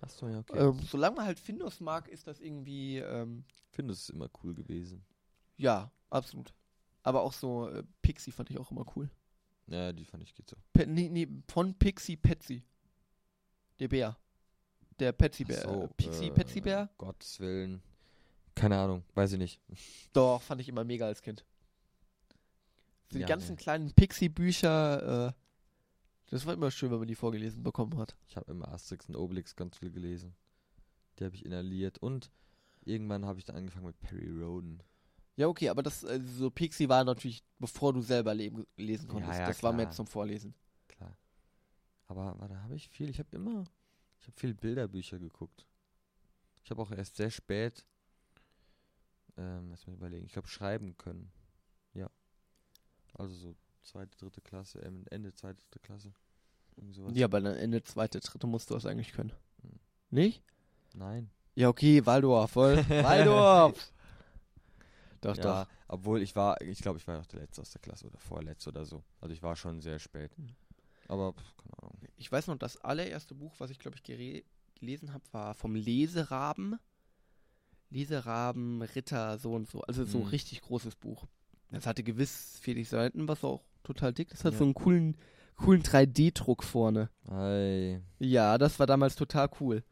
Achso, 0.00 0.28
ja, 0.28 0.38
okay. 0.38 0.58
Ähm, 0.58 0.78
solange 0.88 1.16
man 1.16 1.26
halt 1.26 1.38
Findus 1.40 1.80
mag, 1.80 2.08
ist 2.08 2.26
das 2.26 2.40
irgendwie, 2.40 2.98
ähm, 2.98 3.44
finde 3.72 3.92
es 3.92 4.08
immer 4.10 4.28
cool 4.42 4.54
gewesen. 4.54 5.04
ja, 5.56 5.90
absolut. 6.10 6.54
Aber 7.02 7.22
auch 7.22 7.32
so 7.32 7.68
äh, 7.68 7.82
Pixie 8.02 8.30
fand 8.32 8.50
ich 8.50 8.58
auch 8.58 8.70
immer 8.70 8.84
cool. 8.96 9.08
Ja, 9.66 9.92
die 9.92 10.04
fand 10.04 10.22
ich 10.22 10.34
geht 10.34 10.48
so. 10.48 10.56
Pe 10.72 10.86
nee, 10.86 11.08
nee, 11.08 11.26
von 11.48 11.74
Pixie 11.74 12.16
Petsy. 12.16 12.62
Der 13.78 13.88
Bär. 13.88 14.16
Der 14.98 15.12
Petsy 15.12 15.44
Bär. 15.44 15.62
Ach 15.66 15.72
so, 15.74 15.82
äh, 15.84 15.88
Pixie 15.96 16.26
äh, 16.28 16.30
Petsy 16.30 16.60
Bär. 16.60 16.88
Gottes 16.98 17.38
Willen. 17.40 17.82
Keine 18.54 18.76
Ahnung, 18.78 19.04
weiß 19.14 19.32
ich 19.32 19.38
nicht. 19.38 19.60
Doch, 20.12 20.42
fand 20.42 20.60
ich 20.60 20.68
immer 20.68 20.84
mega 20.84 21.06
als 21.06 21.22
Kind. 21.22 21.44
Die 23.12 23.20
Ja, 23.20 23.26
ganzen 23.26 23.52
nee. 23.56 23.62
kleinen 23.62 23.92
Pixie-Bücher, 23.92 25.28
äh, 25.28 25.32
das 26.30 26.44
war 26.44 26.52
immer 26.54 26.70
schön, 26.70 26.90
wenn 26.90 26.98
man 26.98 27.08
die 27.08 27.14
vorgelesen 27.14 27.62
bekommen 27.62 27.96
hat. 27.98 28.16
Ich 28.26 28.36
habe 28.36 28.50
immer 28.52 28.68
Asterix 28.68 29.08
und 29.08 29.16
Obelix 29.16 29.56
ganz 29.56 29.78
viel 29.78 29.90
gelesen. 29.90 30.34
Die 31.18 31.24
habe 31.24 31.34
ich 31.34 31.44
inhaliert. 31.46 31.98
Und 31.98 32.30
irgendwann 32.84 33.24
habe 33.24 33.38
ich 33.38 33.46
dann 33.46 33.56
angefangen 33.56 33.86
mit 33.86 33.98
Perry 34.00 34.28
Roden. 34.30 34.82
Ja, 35.36 35.46
okay, 35.48 35.68
aber 35.70 35.82
das, 35.82 36.04
äh, 36.04 36.20
so 36.20 36.50
Pixie 36.50 36.88
war 36.88 37.04
natürlich, 37.04 37.42
bevor 37.58 37.92
du 37.92 38.02
selber 38.02 38.34
leben, 38.34 38.66
lesen 38.76 39.06
Ja, 39.06 39.12
konntest. 39.12 39.38
ja, 39.38 39.46
das 39.46 39.62
war 39.62 39.72
mehr 39.72 39.86
klar. 39.86 39.94
zum 39.96 40.06
Vorlesen. 40.06 40.54
Klar. 40.88 41.16
Aber 42.08 42.38
warte, 42.38 42.62
habe 42.62 42.74
ich 42.74 42.88
viel? 42.88 43.08
Ich 43.08 43.18
habe 43.18 43.28
immer, 43.34 43.64
ich 44.18 44.26
habe 44.26 44.36
viel 44.38 44.54
Bilderbücher 44.54 45.18
geguckt. 45.18 45.64
Ich 46.62 46.70
habe 46.70 46.82
auch 46.82 46.90
erst 46.90 47.16
sehr 47.16 47.30
spät, 47.30 47.86
ähm, 49.38 49.70
lass 49.70 49.86
mich 49.86 49.96
überlegen, 49.96 50.26
ich 50.26 50.32
glaube 50.32 50.48
schreiben 50.48 50.98
können. 50.98 51.30
Also 53.18 53.34
so 53.34 53.54
zweite, 53.82 54.16
dritte 54.16 54.40
Klasse, 54.40 54.78
ähm, 54.80 55.04
Ende 55.10 55.34
zweite, 55.34 55.58
dritte 55.64 55.78
Klasse. 55.80 56.12
Irgend 56.76 56.94
sowas. 56.94 57.12
Ja, 57.16 57.26
aber 57.26 57.40
dann 57.40 57.56
Ende 57.56 57.82
zweite, 57.82 58.20
dritte 58.20 58.46
musst 58.46 58.70
du 58.70 58.74
das 58.74 58.86
eigentlich 58.86 59.12
können. 59.12 59.32
Hm. 59.62 59.80
Nicht? 60.10 60.42
Nein. 60.94 61.30
Ja, 61.54 61.68
okay, 61.68 62.06
Waldorf, 62.06 62.52
voll. 62.52 62.76
Waldorf! 62.88 63.92
Doch, 65.20 65.36
ja, 65.36 65.64
doch. 65.64 65.70
obwohl 65.88 66.22
ich 66.22 66.36
war, 66.36 66.60
ich 66.60 66.80
glaube, 66.80 66.98
ich 66.98 67.06
war 67.08 67.18
auch 67.20 67.26
der 67.26 67.40
Letzte 67.40 67.60
aus 67.60 67.70
der 67.70 67.80
Klasse 67.80 68.06
oder 68.06 68.18
Vorletzte 68.20 68.70
oder 68.70 68.84
so. 68.84 69.02
Also 69.20 69.34
ich 69.34 69.42
war 69.42 69.56
schon 69.56 69.80
sehr 69.80 69.98
spät. 69.98 70.36
Hm. 70.36 70.54
Aber, 71.08 71.32
pff, 71.32 71.56
keine 71.56 71.78
Ahnung. 71.82 71.98
Ich 72.16 72.30
weiß 72.30 72.46
noch, 72.46 72.56
das 72.56 72.76
allererste 72.76 73.34
Buch, 73.34 73.54
was 73.58 73.70
ich, 73.70 73.78
glaube 73.80 73.96
ich, 73.96 74.04
gelesen 74.04 75.12
habe, 75.12 75.24
war 75.32 75.54
vom 75.54 75.74
Leseraben. 75.74 76.78
Leseraben, 77.90 78.82
Ritter, 78.82 79.38
so 79.38 79.54
und 79.54 79.68
so. 79.68 79.80
Also 79.82 80.04
so 80.04 80.18
ein 80.18 80.24
Mhm. 80.24 80.30
richtig 80.30 80.60
großes 80.60 80.94
Buch. 80.94 81.26
Das 81.70 81.86
hatte 81.86 82.02
gewiss 82.02 82.58
40 82.62 82.88
Seiten, 82.88 83.28
was 83.28 83.44
auch 83.44 83.62
total 83.82 84.12
dick. 84.12 84.28
Das 84.30 84.44
hat 84.44 84.52
Ja. 84.54 84.58
so 84.58 84.64
einen 84.64 84.74
coolen, 84.74 85.16
coolen 85.56 85.82
3D-Druck 85.82 86.62
vorne. 86.64 87.10
Ei. 87.28 88.00
Ja, 88.18 88.56
das 88.58 88.78
war 88.78 88.86
damals 88.86 89.16
total 89.16 89.50
cool. 89.60 89.84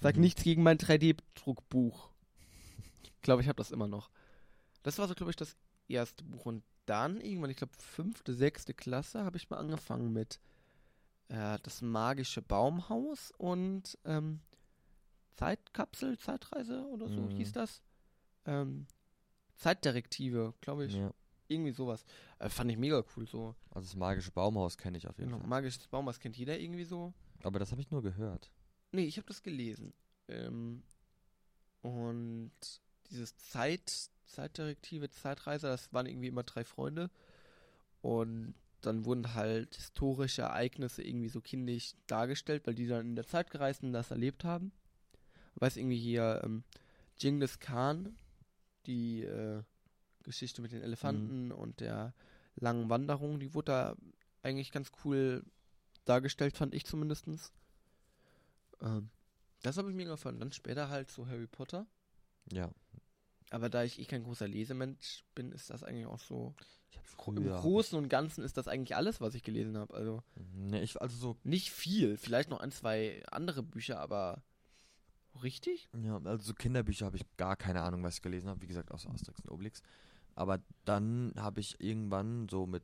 Sag 0.00 0.16
Mhm. 0.16 0.22
nichts 0.22 0.42
gegen 0.42 0.62
mein 0.62 0.78
3D-Druckbuch. 0.78 2.10
Ich 3.02 3.22
glaube, 3.22 3.42
ich 3.42 3.48
habe 3.48 3.56
das 3.56 3.70
immer 3.70 3.88
noch. 3.88 4.10
Das 4.82 4.98
war 4.98 5.08
so, 5.08 5.14
glaube 5.14 5.30
ich, 5.30 5.36
das 5.36 5.56
erste 5.88 6.22
Buch. 6.24 6.46
Und 6.46 6.62
dann 6.86 7.20
irgendwann, 7.20 7.50
ich 7.50 7.56
glaube, 7.56 7.72
fünfte, 7.78 8.34
sechste 8.34 8.74
Klasse, 8.74 9.24
habe 9.24 9.36
ich 9.38 9.48
mal 9.50 9.56
angefangen 9.56 10.12
mit 10.12 10.38
äh, 11.28 11.58
das 11.62 11.80
magische 11.80 12.42
Baumhaus 12.42 13.32
und 13.38 13.98
ähm, 14.04 14.40
Zeitkapsel, 15.36 16.18
Zeitreise 16.18 16.86
oder 16.88 17.08
so 17.08 17.22
Mhm. 17.22 17.30
hieß 17.30 17.52
das. 17.52 17.80
Ähm, 18.44 18.86
Zeitdirektive, 19.56 20.52
glaube 20.60 20.84
ich. 20.84 20.94
Ja. 20.94 21.12
Irgendwie 21.48 21.72
sowas. 21.72 22.04
Äh, 22.38 22.48
fand 22.48 22.70
ich 22.70 22.78
mega 22.78 23.02
cool. 23.16 23.26
So. 23.28 23.54
Also 23.70 23.86
das 23.86 23.96
magische 23.96 24.30
Baumhaus 24.30 24.78
kenne 24.78 24.96
ich 24.98 25.06
auf 25.08 25.18
jeden 25.18 25.30
Genau, 25.30 25.40
Fall. 25.40 25.48
magisches 25.48 25.86
Baumhaus 25.88 26.18
kennt 26.18 26.36
jeder 26.36 26.58
irgendwie 26.58 26.84
so. 26.84 27.12
Aber 27.42 27.58
das 27.58 27.70
habe 27.70 27.80
ich 27.80 27.90
nur 27.90 28.02
gehört. 28.02 28.50
Nee, 28.92 29.04
ich 29.04 29.16
habe 29.18 29.26
das 29.26 29.42
gelesen. 29.42 29.92
Ähm, 30.28 30.82
und 31.82 32.52
dieses 33.10 33.36
Zeit, 33.36 34.08
Zeitdirektive, 34.26 35.10
Zeitreise, 35.10 35.66
das 35.66 35.92
waren 35.92 36.06
irgendwie 36.06 36.28
immer 36.28 36.42
drei 36.44 36.64
Freunde. 36.64 37.10
Und 38.00 38.54
dann 38.80 39.04
wurden 39.04 39.34
halt 39.34 39.74
historische 39.76 40.42
Ereignisse 40.42 41.02
irgendwie 41.02 41.28
so 41.28 41.40
kindlich 41.40 41.94
dargestellt, 42.06 42.66
weil 42.66 42.74
die 42.74 42.86
dann 42.86 43.06
in 43.06 43.16
der 43.16 43.26
Zeit 43.26 43.50
gereist 43.50 43.82
und 43.82 43.92
das 43.92 44.10
erlebt 44.10 44.44
haben. 44.44 44.72
Weiß 45.56 45.76
irgendwie 45.76 45.98
hier, 45.98 46.40
ähm, 46.44 46.64
Genghis 47.18 47.60
Khan, 47.60 48.14
die 48.86 49.22
äh, 49.22 49.62
Geschichte 50.24 50.62
mit 50.62 50.72
den 50.72 50.82
Elefanten 50.82 51.52
und 51.52 51.80
der 51.80 52.14
langen 52.56 52.88
Wanderung, 52.88 53.40
die 53.40 53.54
wurde 53.54 53.72
da 53.72 53.96
eigentlich 54.42 54.72
ganz 54.72 54.90
cool 55.04 55.44
dargestellt, 56.04 56.56
fand 56.56 56.74
ich 56.74 56.84
zumindestens. 56.84 57.52
Ähm, 58.80 59.10
das 59.62 59.78
habe 59.78 59.90
ich 59.90 59.96
mir 59.96 60.04
gefallen. 60.04 60.40
Dann 60.40 60.52
später 60.52 60.88
halt 60.88 61.10
so 61.10 61.26
Harry 61.26 61.46
Potter. 61.46 61.86
Ja. 62.52 62.70
Aber 63.50 63.68
da 63.68 63.84
ich 63.84 63.98
eh 63.98 64.04
kein 64.04 64.24
großer 64.24 64.48
Lesemensch 64.48 65.24
bin, 65.34 65.52
ist 65.52 65.70
das 65.70 65.82
eigentlich 65.82 66.06
auch 66.06 66.20
so. 66.20 66.54
Im. 67.26 67.46
Großen 67.46 67.96
und 67.96 68.08
Ganzen 68.08 68.44
ist 68.44 68.56
das 68.56 68.68
eigentlich 68.68 68.96
alles, 68.96 69.20
was 69.20 69.34
ich 69.34 69.42
gelesen 69.42 69.78
habe. 69.78 69.94
Also 69.94 70.22
Ne, 70.54 70.82
ich, 70.82 71.00
also 71.00 71.16
so, 71.16 71.36
nicht 71.42 71.70
viel. 71.70 72.16
Vielleicht 72.16 72.50
noch 72.50 72.60
ein, 72.60 72.70
zwei 72.70 73.22
andere 73.30 73.62
Bücher, 73.62 74.00
aber 74.00 74.42
richtig? 75.42 75.88
ja, 76.02 76.20
also 76.24 76.44
so 76.44 76.54
Kinderbücher 76.54 77.06
habe 77.06 77.16
ich 77.16 77.24
gar 77.36 77.56
keine 77.56 77.82
Ahnung, 77.82 78.02
was 78.02 78.16
ich 78.16 78.22
gelesen 78.22 78.48
habe. 78.48 78.60
Wie 78.62 78.66
gesagt, 78.66 78.90
außer 78.92 79.10
Asterix 79.10 79.40
und 79.40 79.50
Obelix. 79.50 79.82
Aber 80.34 80.60
dann 80.84 81.32
habe 81.36 81.60
ich 81.60 81.80
irgendwann 81.80 82.48
so 82.48 82.66
mit 82.66 82.82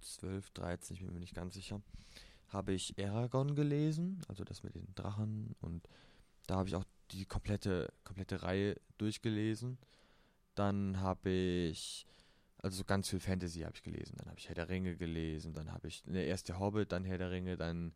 12, 0.00 0.50
13, 0.50 0.96
ich 0.96 1.02
bin 1.02 1.12
mir 1.12 1.20
nicht 1.20 1.34
ganz 1.34 1.54
sicher, 1.54 1.80
habe 2.48 2.72
ich 2.72 2.94
Aragon 2.98 3.54
gelesen, 3.54 4.22
also 4.28 4.44
das 4.44 4.62
mit 4.62 4.74
den 4.74 4.94
Drachen 4.94 5.54
und 5.60 5.88
da 6.46 6.56
habe 6.56 6.68
ich 6.68 6.74
auch 6.74 6.84
die 7.10 7.24
komplette, 7.24 7.92
komplette 8.04 8.42
Reihe 8.42 8.76
durchgelesen. 8.98 9.78
Dann 10.54 11.00
habe 11.00 11.30
ich, 11.30 12.06
also 12.58 12.78
so 12.78 12.84
ganz 12.84 13.08
viel 13.08 13.20
Fantasy 13.20 13.60
habe 13.60 13.74
ich 13.74 13.82
gelesen. 13.82 14.16
Dann 14.18 14.28
habe 14.28 14.38
ich 14.38 14.48
Herr 14.48 14.54
der 14.54 14.68
Ringe 14.68 14.96
gelesen, 14.96 15.52
dann 15.52 15.72
habe 15.72 15.88
ich, 15.88 16.04
ne, 16.06 16.26
der 16.26 16.58
Hobbit, 16.58 16.92
dann 16.92 17.04
Herr 17.04 17.18
der 17.18 17.30
Ringe, 17.30 17.56
dann 17.56 17.92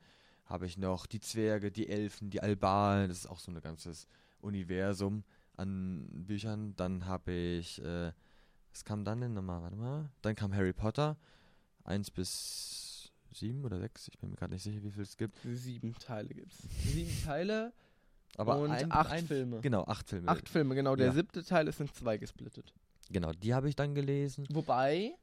habe 0.46 0.66
ich 0.66 0.78
noch 0.78 1.06
die 1.06 1.20
Zwerge, 1.20 1.70
die 1.70 1.88
Elfen, 1.88 2.30
die 2.30 2.42
Albalen, 2.42 3.08
das 3.08 3.18
ist 3.18 3.26
auch 3.26 3.38
so 3.38 3.50
ein 3.50 3.60
ganzes 3.60 4.08
Universum 4.40 5.24
an 5.56 6.08
Büchern. 6.10 6.74
Dann 6.76 7.06
habe 7.06 7.32
ich, 7.32 7.82
äh, 7.82 8.12
was 8.78 8.84
kam 8.84 9.04
dann 9.04 9.20
denn 9.20 9.34
nochmal? 9.34 9.60
Warte 9.60 9.74
mal. 9.76 10.08
Dann 10.22 10.36
kam 10.36 10.54
Harry 10.54 10.72
Potter, 10.72 11.16
1 11.82 12.12
bis 12.12 13.10
7 13.32 13.64
oder 13.64 13.80
6, 13.80 14.06
ich 14.08 14.18
bin 14.18 14.30
mir 14.30 14.36
gerade 14.36 14.52
nicht 14.54 14.62
sicher, 14.62 14.82
wie 14.84 14.90
viel 14.92 15.02
es 15.02 15.16
gibt. 15.16 15.36
Sieben 15.42 15.94
Teile 15.94 16.28
gibt's. 16.32 16.58
Sieben 16.84 17.10
Teile, 17.24 17.72
Aber 18.36 18.58
Und 18.60 18.70
ein, 18.70 18.92
acht 18.92 19.10
ein, 19.10 19.26
Filme. 19.26 19.60
Genau, 19.62 19.82
acht 19.84 20.08
Filme. 20.08 20.28
acht 20.28 20.48
Filme, 20.48 20.76
genau. 20.76 20.94
Der 20.94 21.08
Ja. 21.08 21.12
siebte 21.12 21.42
Teil 21.42 21.66
ist 21.66 21.80
in 21.80 21.92
zwei 21.92 22.18
gesplittet. 22.18 22.72
Genau, 23.10 23.32
die 23.32 23.52
habe 23.52 23.68
ich 23.68 23.74
dann 23.74 23.96
gelesen. 23.96 24.46
Wobei, 24.50 25.16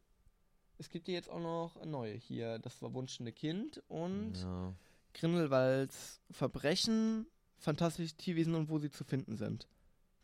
es 0.77 0.89
gibt 0.89 1.07
ja 1.07 1.13
jetzt 1.13 1.29
auch 1.29 1.39
noch 1.39 1.81
neue 1.85 2.13
hier, 2.13 2.59
das 2.59 2.73
verwunschene 2.73 3.31
Kind 3.31 3.81
und 3.87 4.33
Ja. 4.35 4.73
Grindelwalds 5.13 6.19
Verbrechen, 6.29 7.25
fantastische 7.57 8.15
Tierwesen 8.17 8.53
und 8.53 8.67
wo 8.69 8.79
sie 8.79 8.91
zu 8.91 9.05
finden 9.05 9.37
sind. 9.37 9.69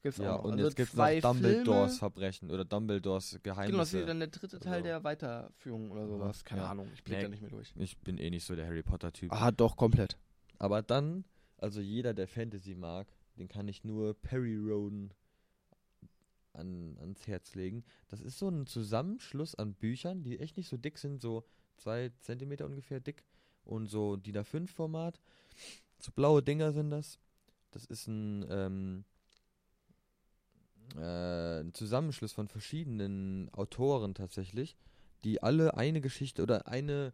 Gibt's 0.04 0.18
Ja, 0.18 0.34
auch 0.34 0.38
noch. 0.40 0.44
und 0.46 0.52
Also 0.54 0.66
jetzt 0.66 0.76
gibt 0.76 0.90
es 0.90 0.96
noch 0.96 1.20
Dumbledores 1.22 1.92
Filme. 1.92 2.00
Verbrechen 2.00 2.50
oder 2.52 2.66
Dumbledores 2.66 3.30
Genau, 3.32 3.38
das 3.44 3.44
Geheimnisse. 3.68 4.00
ist 4.00 4.10
dann 4.10 4.20
der 4.20 4.28
dritte 4.30 4.60
Teil 4.60 4.74
Also- 4.74 4.84
der 4.86 5.04
Weiterführung 5.04 5.92
oder 5.92 6.08
sowas. 6.08 6.44
Keine 6.44 6.62
Ja. 6.62 6.72
Ahnung, 6.72 6.90
ich 6.94 7.04
blick 7.04 7.18
Nee. 7.18 7.24
da 7.24 7.30
nicht 7.30 7.42
mehr 7.42 7.52
durch. 7.52 7.72
ich 7.78 7.98
bin 8.00 8.18
eh 8.18 8.30
nicht 8.32 8.44
so 8.46 8.56
der 8.56 8.66
Harry 8.66 8.82
Potter-Typ. 8.84 9.32
Ah, 9.32 9.52
doch, 9.52 9.76
komplett. 9.78 10.18
Aber 10.58 10.82
dann, 10.82 11.24
also 11.58 11.82
jeder, 11.82 12.14
der 12.16 12.28
Fantasy 12.28 12.74
mag, 12.74 13.08
den 13.38 13.48
kann 13.48 13.68
ich 13.68 13.84
nur 13.84 14.16
Perry 14.16 14.56
Roden 14.58 15.14
an, 16.54 16.98
ans 17.00 17.28
Herz 17.28 17.56
legen. 17.56 17.84
Das 18.10 18.20
ist 18.22 18.38
so 18.40 18.50
ein 18.50 18.66
Zusammenschluss 18.68 19.56
an 19.56 19.74
Büchern, 19.76 20.24
die 20.24 20.40
echt 20.40 20.58
nicht 20.58 20.68
so 20.70 20.78
dick 20.78 20.98
sind, 20.98 21.22
so 21.22 21.46
zwei 21.78 22.12
Zentimeter 22.20 22.66
ungefähr 22.66 23.00
dick 23.00 23.24
und 23.64 23.86
so 23.88 24.18
DIN 24.18 24.38
A5-Format. 24.38 25.20
So 26.00 26.12
blaue 26.12 26.42
Dinger 26.44 26.72
sind 26.74 26.90
das. 26.90 27.20
Das 27.72 27.86
ist 27.86 28.08
ein, 28.08 28.46
ähm, 28.50 29.06
äh, 30.98 31.62
ein 31.62 31.74
Zusammenschluss 31.74 32.34
von 32.34 32.48
verschiedenen 32.48 33.50
Autoren 33.54 34.14
tatsächlich, 34.14 34.76
die 35.24 35.42
alle 35.44 35.78
eine 35.78 36.02
Geschichte 36.02 36.42
oder 36.44 36.68
eine, 36.68 37.14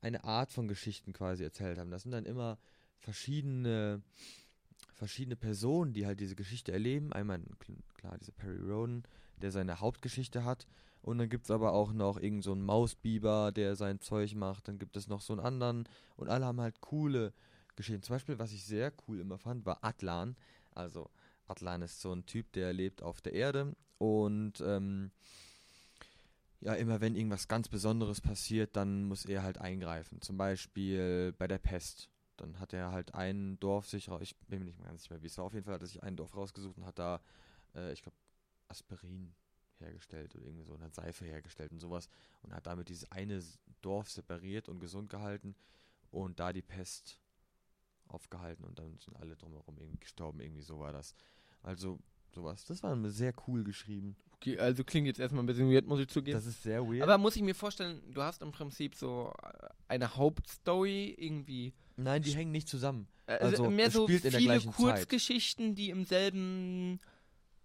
eine 0.00 0.24
Art 0.24 0.52
von 0.52 0.68
Geschichten 0.68 1.12
quasi 1.12 1.44
erzählt 1.44 1.78
haben. 1.78 1.90
Das 1.90 2.02
sind 2.02 2.12
dann 2.12 2.26
immer 2.26 2.58
verschiedene, 2.98 4.02
verschiedene 4.94 5.36
Personen, 5.36 5.92
die 5.92 6.06
halt 6.06 6.20
diese 6.20 6.36
Geschichte 6.36 6.72
erleben. 6.72 7.12
Einmal, 7.12 7.38
kl- 7.38 7.82
klar, 7.94 8.18
dieser 8.18 8.32
Perry 8.32 8.58
Roden, 8.60 9.02
der 9.40 9.50
seine 9.50 9.80
Hauptgeschichte 9.80 10.44
hat. 10.44 10.66
Und 11.00 11.18
dann 11.18 11.28
gibt 11.28 11.44
es 11.44 11.50
aber 11.50 11.72
auch 11.72 11.92
noch 11.92 12.20
irgend 12.20 12.44
so 12.44 12.52
einen 12.52 12.64
der 13.52 13.76
sein 13.76 14.00
Zeug 14.00 14.34
macht. 14.34 14.68
Dann 14.68 14.78
gibt 14.78 14.96
es 14.96 15.08
noch 15.08 15.20
so 15.20 15.32
einen 15.32 15.40
anderen. 15.40 15.88
Und 16.16 16.28
alle 16.28 16.44
haben 16.44 16.60
halt 16.60 16.80
coole 16.80 17.32
Geschichten. 17.76 18.02
Zum 18.02 18.16
Beispiel, 18.16 18.38
was 18.38 18.52
ich 18.52 18.64
sehr 18.64 18.92
cool 19.06 19.20
immer 19.20 19.38
fand, 19.38 19.64
war 19.64 19.82
Atlan. 19.82 20.36
Also, 20.72 21.08
Atlan 21.48 21.82
ist 21.82 22.00
so 22.00 22.12
ein 22.12 22.26
Typ, 22.26 22.52
der 22.52 22.72
lebt 22.72 23.02
auf 23.02 23.20
der 23.20 23.32
Erde. 23.32 23.74
Und 23.98 24.60
ähm, 24.60 25.10
ja, 26.60 26.74
immer 26.74 27.00
wenn 27.00 27.14
irgendwas 27.14 27.48
ganz 27.48 27.68
Besonderes 27.68 28.20
passiert, 28.20 28.76
dann 28.76 29.04
muss 29.04 29.24
er 29.24 29.42
halt 29.42 29.58
eingreifen. 29.58 30.20
Zum 30.20 30.36
Beispiel 30.36 31.32
bei 31.38 31.46
der 31.46 31.58
Pest. 31.58 32.08
Dann 32.36 32.60
hat 32.60 32.72
er 32.72 32.92
halt 32.92 33.14
ein 33.14 33.58
Dorf 33.58 33.88
sich. 33.88 34.08
Ich 34.20 34.36
bin 34.36 34.60
mir 34.60 34.66
nicht 34.66 34.82
ganz 34.82 35.02
sicher, 35.02 35.22
wie 35.22 35.26
es 35.26 35.38
war. 35.38 35.44
Auf 35.44 35.54
jeden 35.54 35.64
Fall 35.64 35.74
hat 35.74 35.82
er 35.82 35.88
sich 35.88 36.02
ein 36.02 36.16
Dorf 36.16 36.36
rausgesucht 36.36 36.76
und 36.78 36.86
hat 36.86 36.98
da, 36.98 37.20
äh, 37.74 37.92
ich 37.92 38.02
glaube, 38.02 38.16
Aspirin 38.68 39.34
hergestellt 39.80 40.34
oder 40.34 40.44
irgendwie 40.44 40.64
so 40.64 40.74
und 40.74 40.82
hat 40.82 40.94
Seife 40.94 41.24
hergestellt 41.24 41.72
und 41.72 41.80
sowas 41.80 42.08
und 42.42 42.52
hat 42.52 42.66
damit 42.66 42.88
dieses 42.88 43.10
eine 43.12 43.42
Dorf 43.80 44.10
separiert 44.10 44.68
und 44.68 44.80
gesund 44.80 45.10
gehalten 45.10 45.54
und 46.10 46.40
da 46.40 46.52
die 46.52 46.62
Pest 46.62 47.20
aufgehalten 48.08 48.64
und 48.64 48.78
dann 48.78 48.98
sind 48.98 49.16
alle 49.16 49.36
drumherum 49.36 49.78
irgendwie 49.78 50.00
gestorben. 50.00 50.40
Irgendwie 50.40 50.62
so 50.62 50.80
war 50.80 50.92
das. 50.92 51.14
Also 51.68 51.98
sowas. 52.34 52.64
Das 52.64 52.82
war 52.82 52.96
sehr 53.10 53.34
cool 53.46 53.62
geschrieben. 53.62 54.16
Okay, 54.36 54.58
also 54.58 54.84
klingt 54.84 55.06
jetzt 55.06 55.20
erstmal 55.20 55.42
ein 55.42 55.46
bisschen 55.46 55.70
weird, 55.70 55.86
muss 55.86 56.00
ich 56.00 56.08
zugeben. 56.08 56.34
Das 56.38 56.46
ist 56.46 56.62
sehr 56.62 56.82
weird. 56.82 57.02
Aber 57.02 57.18
muss 57.18 57.36
ich 57.36 57.42
mir 57.42 57.54
vorstellen, 57.54 58.00
du 58.10 58.22
hast 58.22 58.40
im 58.40 58.52
Prinzip 58.52 58.94
so 58.94 59.34
äh, 59.42 59.68
eine 59.88 60.16
Hauptstory 60.16 61.14
irgendwie. 61.18 61.74
Nein, 61.96 62.22
die 62.22 62.34
hängen 62.34 62.52
nicht 62.52 62.68
zusammen. 62.68 63.06
äh, 63.26 63.32
Also, 63.34 63.68
mehr 63.68 63.88
es 63.88 63.92
so 63.92 64.06
viele 64.06 64.20
gleichen 64.30 64.72
Zeit. 64.72 64.76
Kurzgeschichten, 64.76 65.74
die 65.74 65.90
im 65.90 66.04
selben 66.06 67.00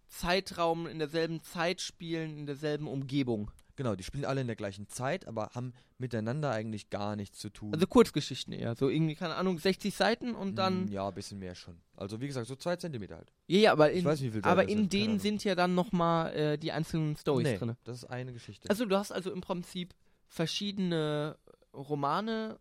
Zeitraum, 0.08 0.86
in 0.88 1.00
derselben 1.00 1.42
Zeit 1.42 1.80
spielen, 1.80 2.38
in 2.40 2.46
derselben 2.46 2.88
Umgebung. 2.88 3.52
Genau, 3.76 3.96
die 3.96 4.04
spielen 4.04 4.26
alle 4.26 4.42
in 4.42 4.48
der 4.48 4.56
gleichen 4.56 4.88
Zeit, 4.88 5.28
aber 5.28 5.50
haben 5.54 5.74
miteinander 5.98 6.52
eigentlich 6.52 6.90
gar 6.92 7.16
nichts 7.16 7.40
zu 7.40 7.50
tun. 7.50 7.74
Also 7.74 7.88
Kurzgeschichten 7.88 8.54
eher. 8.54 8.76
So 8.76 8.88
irgendwie, 8.88 9.16
keine 9.16 9.36
Ahnung, 9.36 9.58
60 9.58 9.96
Seiten 9.96 10.36
und 10.36 10.56
dann. 10.56 10.86
Mm, 10.86 10.92
Ja, 10.92 11.08
ein 11.08 11.14
bisschen 11.16 11.40
mehr 11.40 11.56
schon. 11.56 11.80
Also 11.96 12.22
wie 12.22 12.28
gesagt, 12.28 12.48
so 12.48 12.56
zwei 12.56 12.76
Zentimeter 12.76 13.16
halt. 13.16 13.32
Ja, 13.48 13.58
ja, 13.60 13.72
aber 13.72 13.92
Ich 13.92 14.00
in, 14.00 14.06
weiß 14.06 14.20
nicht, 14.22 14.30
wie 14.34 14.42
viel 14.42 14.46
aber 14.46 14.70
in 14.70 14.78
sind, 14.80 14.94
denen 14.94 15.20
sind 15.20 15.44
ja 15.44 15.56
dann 15.56 15.74
nochmal 15.74 16.34
äh, 16.36 16.58
die 16.58 16.72
einzelnen 16.72 17.16
Stories 17.18 17.48
nee, 17.48 17.58
drin. 17.58 17.76
das 17.84 17.98
ist 17.98 18.06
eine 18.06 18.32
Geschichte. 18.34 18.70
Also 18.70 18.86
du 18.86 18.96
hast 18.96 19.12
also 19.12 19.32
im 19.32 19.42
Prinzip 19.42 19.96
verschiedene 20.28 21.38
Romane, 21.74 22.60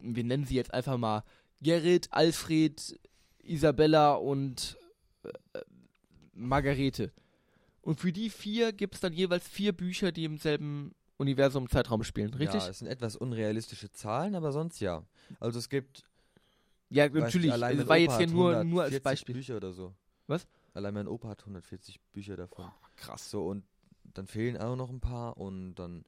wir 0.00 0.24
nennen 0.24 0.44
sie 0.44 0.56
jetzt 0.56 0.74
einfach 0.74 0.98
mal 0.98 1.22
Gerrit, 1.60 2.08
Alfred, 2.10 2.98
Isabella 3.44 4.14
und 4.14 4.76
äh, 5.22 5.60
Margarete. 6.34 7.12
Und 7.82 8.00
für 8.00 8.12
die 8.12 8.30
vier 8.30 8.72
gibt 8.72 8.94
es 8.94 9.00
dann 9.00 9.12
jeweils 9.12 9.46
vier 9.48 9.72
Bücher, 9.72 10.12
die 10.12 10.24
im 10.24 10.38
selben 10.38 10.94
Universum 11.18 11.68
Zeitraum 11.68 12.02
spielen, 12.04 12.32
richtig? 12.34 12.62
Ja, 12.62 12.68
es 12.68 12.78
sind 12.78 12.88
etwas 12.88 13.16
unrealistische 13.16 13.90
Zahlen, 13.92 14.34
aber 14.34 14.50
sonst 14.52 14.80
ja. 14.80 15.04
Also 15.40 15.58
es 15.58 15.68
gibt 15.68 16.04
Ja, 16.88 17.04
nicht, 17.04 17.14
natürlich. 17.14 17.52
allein 17.52 17.78
Es 17.78 17.86
war 17.86 17.96
Opa 17.96 17.96
jetzt 17.96 18.16
hier 18.18 18.26
nur, 18.28 18.64
nur 18.64 18.82
als 18.82 18.92
140 18.92 19.02
Beispiel. 19.02 19.34
Bücher 19.34 19.56
oder 19.56 19.72
so. 19.72 19.94
Was? 20.26 20.46
Allein 20.74 20.94
mein 20.94 21.08
Opa 21.08 21.28
hat 21.28 21.40
140 21.40 22.00
Bücher 22.12 22.36
davon. 22.36 22.70
Krass. 22.96 23.30
So, 23.30 23.46
und 23.46 23.64
dann 24.14 24.26
fehlen 24.26 24.56
auch 24.56 24.76
noch 24.76 24.90
ein 24.90 25.00
paar 25.00 25.36
und 25.36 25.74
dann, 25.74 26.04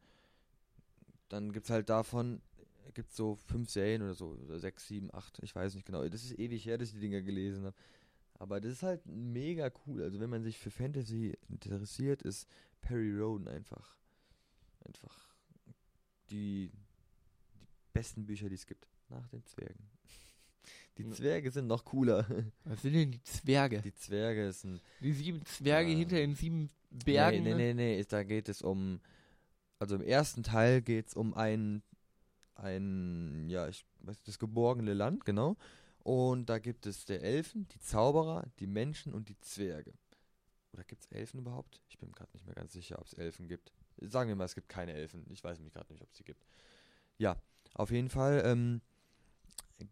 dann 1.28 1.52
gibt 1.52 1.66
es 1.66 1.70
halt 1.70 1.88
davon, 1.88 2.40
gibt 2.94 3.12
so 3.12 3.36
fünf 3.46 3.70
Serien 3.70 4.02
oder 4.02 4.14
so, 4.14 4.36
oder 4.44 4.58
sechs, 4.58 4.86
sieben, 4.86 5.12
acht, 5.12 5.38
ich 5.42 5.54
weiß 5.54 5.74
nicht 5.74 5.86
genau. 5.86 6.06
Das 6.08 6.22
ist 6.24 6.38
ewig 6.38 6.64
her, 6.66 6.78
dass 6.78 6.88
ich 6.88 6.94
die 6.94 7.00
Dinger 7.00 7.22
gelesen 7.22 7.64
habe. 7.66 7.76
Aber 8.38 8.60
das 8.60 8.72
ist 8.72 8.82
halt 8.82 9.06
mega 9.06 9.70
cool. 9.86 10.02
Also 10.02 10.20
wenn 10.20 10.30
man 10.30 10.42
sich 10.42 10.58
für 10.58 10.70
Fantasy 10.70 11.34
interessiert, 11.48 12.22
ist 12.22 12.48
Perry 12.80 13.16
Roden 13.16 13.48
einfach, 13.48 13.96
einfach 14.84 15.16
die, 16.30 16.70
die 16.70 16.72
besten 17.92 18.26
Bücher, 18.26 18.48
die 18.48 18.56
es 18.56 18.66
gibt. 18.66 18.86
Nach 19.08 19.26
den 19.28 19.44
Zwergen. 19.44 19.88
Die. 20.96 21.10
Zwerge 21.10 21.50
sind 21.50 21.66
noch 21.66 21.84
cooler. 21.84 22.24
Was 22.64 22.82
sind 22.82 22.92
denn 22.94 23.10
die 23.10 23.22
Zwerge? 23.24 23.82
Die 23.82 23.92
Zwerge 23.94 24.52
sind 24.52 24.80
Die 25.00 25.12
sieben 25.12 25.44
Zwerge 25.44 25.90
Ja. 25.90 25.96
hinter 25.98 26.16
den 26.16 26.36
sieben 26.36 26.70
Bergen. 26.90 27.42
Nee, 27.42 27.50
ne? 27.50 27.56
nee, 27.56 27.74
nee, 27.74 27.94
nee, 27.94 28.00
ist- 28.00 28.12
da 28.12 28.22
geht 28.22 28.48
es 28.48 28.62
um, 28.62 29.00
also 29.80 29.96
im 29.96 30.02
ersten 30.02 30.44
Teil 30.44 30.82
geht 30.82 31.08
es 31.08 31.14
um 31.14 31.34
ein, 31.34 31.82
ein, 32.54 33.48
ja, 33.48 33.66
ich 33.68 33.84
weiß 34.02 34.16
nicht, 34.18 34.28
das 34.28 34.38
geborgene 34.38 34.94
Land, 34.94 35.24
genau. 35.24 35.56
Und 36.04 36.50
da 36.50 36.58
gibt 36.58 36.84
es 36.86 37.06
der 37.06 37.22
Elfen, 37.22 37.66
die 37.68 37.80
Zauberer, 37.80 38.46
die 38.60 38.66
Menschen 38.66 39.14
und 39.14 39.30
die 39.30 39.40
Zwerge. 39.40 39.94
Oder 40.74 40.84
gibt 40.84 41.02
es 41.02 41.10
Elfen 41.10 41.40
überhaupt? 41.40 41.80
Ich 41.88 41.98
bin 41.98 42.12
gerade 42.12 42.30
nicht 42.34 42.44
mehr 42.44 42.54
ganz 42.54 42.74
sicher, 42.74 42.98
ob 42.98 43.06
es 43.06 43.14
Elfen 43.14 43.48
gibt. 43.48 43.72
Sagen 44.00 44.28
wir 44.28 44.36
mal, 44.36 44.44
es 44.44 44.54
gibt 44.54 44.68
keine 44.68 44.92
Elfen. 44.92 45.24
Ich 45.30 45.42
weiß 45.42 45.60
mich 45.60 45.72
gerade 45.72 45.90
nicht, 45.90 46.02
ob 46.02 46.10
es 46.10 46.18
sie 46.18 46.24
gibt. 46.24 46.44
Ja, 47.16 47.40
auf 47.72 47.90
jeden 47.90 48.10
Fall 48.10 48.42
ähm, 48.44 48.82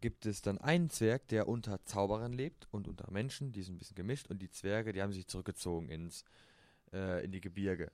gibt 0.01 0.27
es 0.27 0.43
dann 0.43 0.59
einen 0.59 0.91
Zwerg, 0.91 1.27
der 1.29 1.47
unter 1.47 1.83
Zauberern 1.83 2.33
lebt 2.33 2.67
und 2.69 2.87
unter 2.87 3.09
Menschen, 3.09 3.51
die 3.51 3.63
sind 3.63 3.75
ein 3.75 3.79
bisschen 3.79 3.95
gemischt. 3.95 4.27
Und 4.29 4.39
die 4.39 4.51
Zwerge, 4.51 4.93
die 4.93 5.01
haben 5.01 5.13
sich 5.13 5.25
zurückgezogen 5.25 5.89
ins, 5.89 6.25
äh, 6.91 7.25
in 7.25 7.31
die 7.31 7.41
Gebirge. 7.41 7.91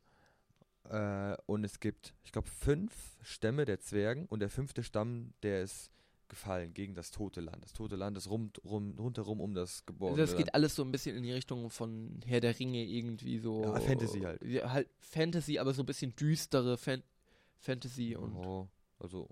Äh, 0.89 1.38
und 1.45 1.63
es 1.63 1.79
gibt, 1.79 2.13
ich 2.25 2.34
glaube, 2.34 2.49
fünf 2.49 2.91
Stämme 3.21 3.63
der 3.63 3.79
Zwergen 3.79 4.25
und 4.25 4.41
der 4.41 4.49
fünfte 4.49 4.84
Stamm, 4.84 5.34
der 5.41 5.62
ist 5.62 5.89
gefallen 6.30 6.74
gegen 6.74 6.96
das 6.96 7.12
tote 7.12 7.42
Land. 7.42 7.63
Das 7.63 7.74
tote 7.74 7.96
Land 7.96 8.18
ist 8.18 8.30
rund, 8.30 8.63
rum, 8.63 8.96
rundherum 8.98 9.42
um 9.42 9.54
das 9.54 9.86
geborgene 9.86 10.22
Also 10.22 10.32
das 10.32 10.38
geht 10.38 10.48
Land. 10.48 10.56
alles 10.56 10.76
so 10.76 10.84
ein 10.84 10.92
bisschen 10.92 11.15
in 11.18 11.24
die 11.24 11.32
Richtung 11.32 11.70
von 11.70 12.22
Herr 12.26 12.39
der 12.39 12.58
Ringe 12.58 12.84
irgendwie 12.86 13.39
so. 13.39 13.63
Ja, 13.63 13.80
Fantasy 13.80 14.20
halt. 14.22 14.44
Ja, 14.44 14.72
halt 14.72 14.89
Fantasy, 15.00 15.60
aber 15.60 15.74
so 15.74 15.84
ein 15.84 15.86
bisschen 15.86 16.15
düstere 16.15 16.78
Fan 16.78 17.04
Fantasy 17.58 18.15
und. 18.15 18.36
Oh, 18.36 18.70
also 19.00 19.28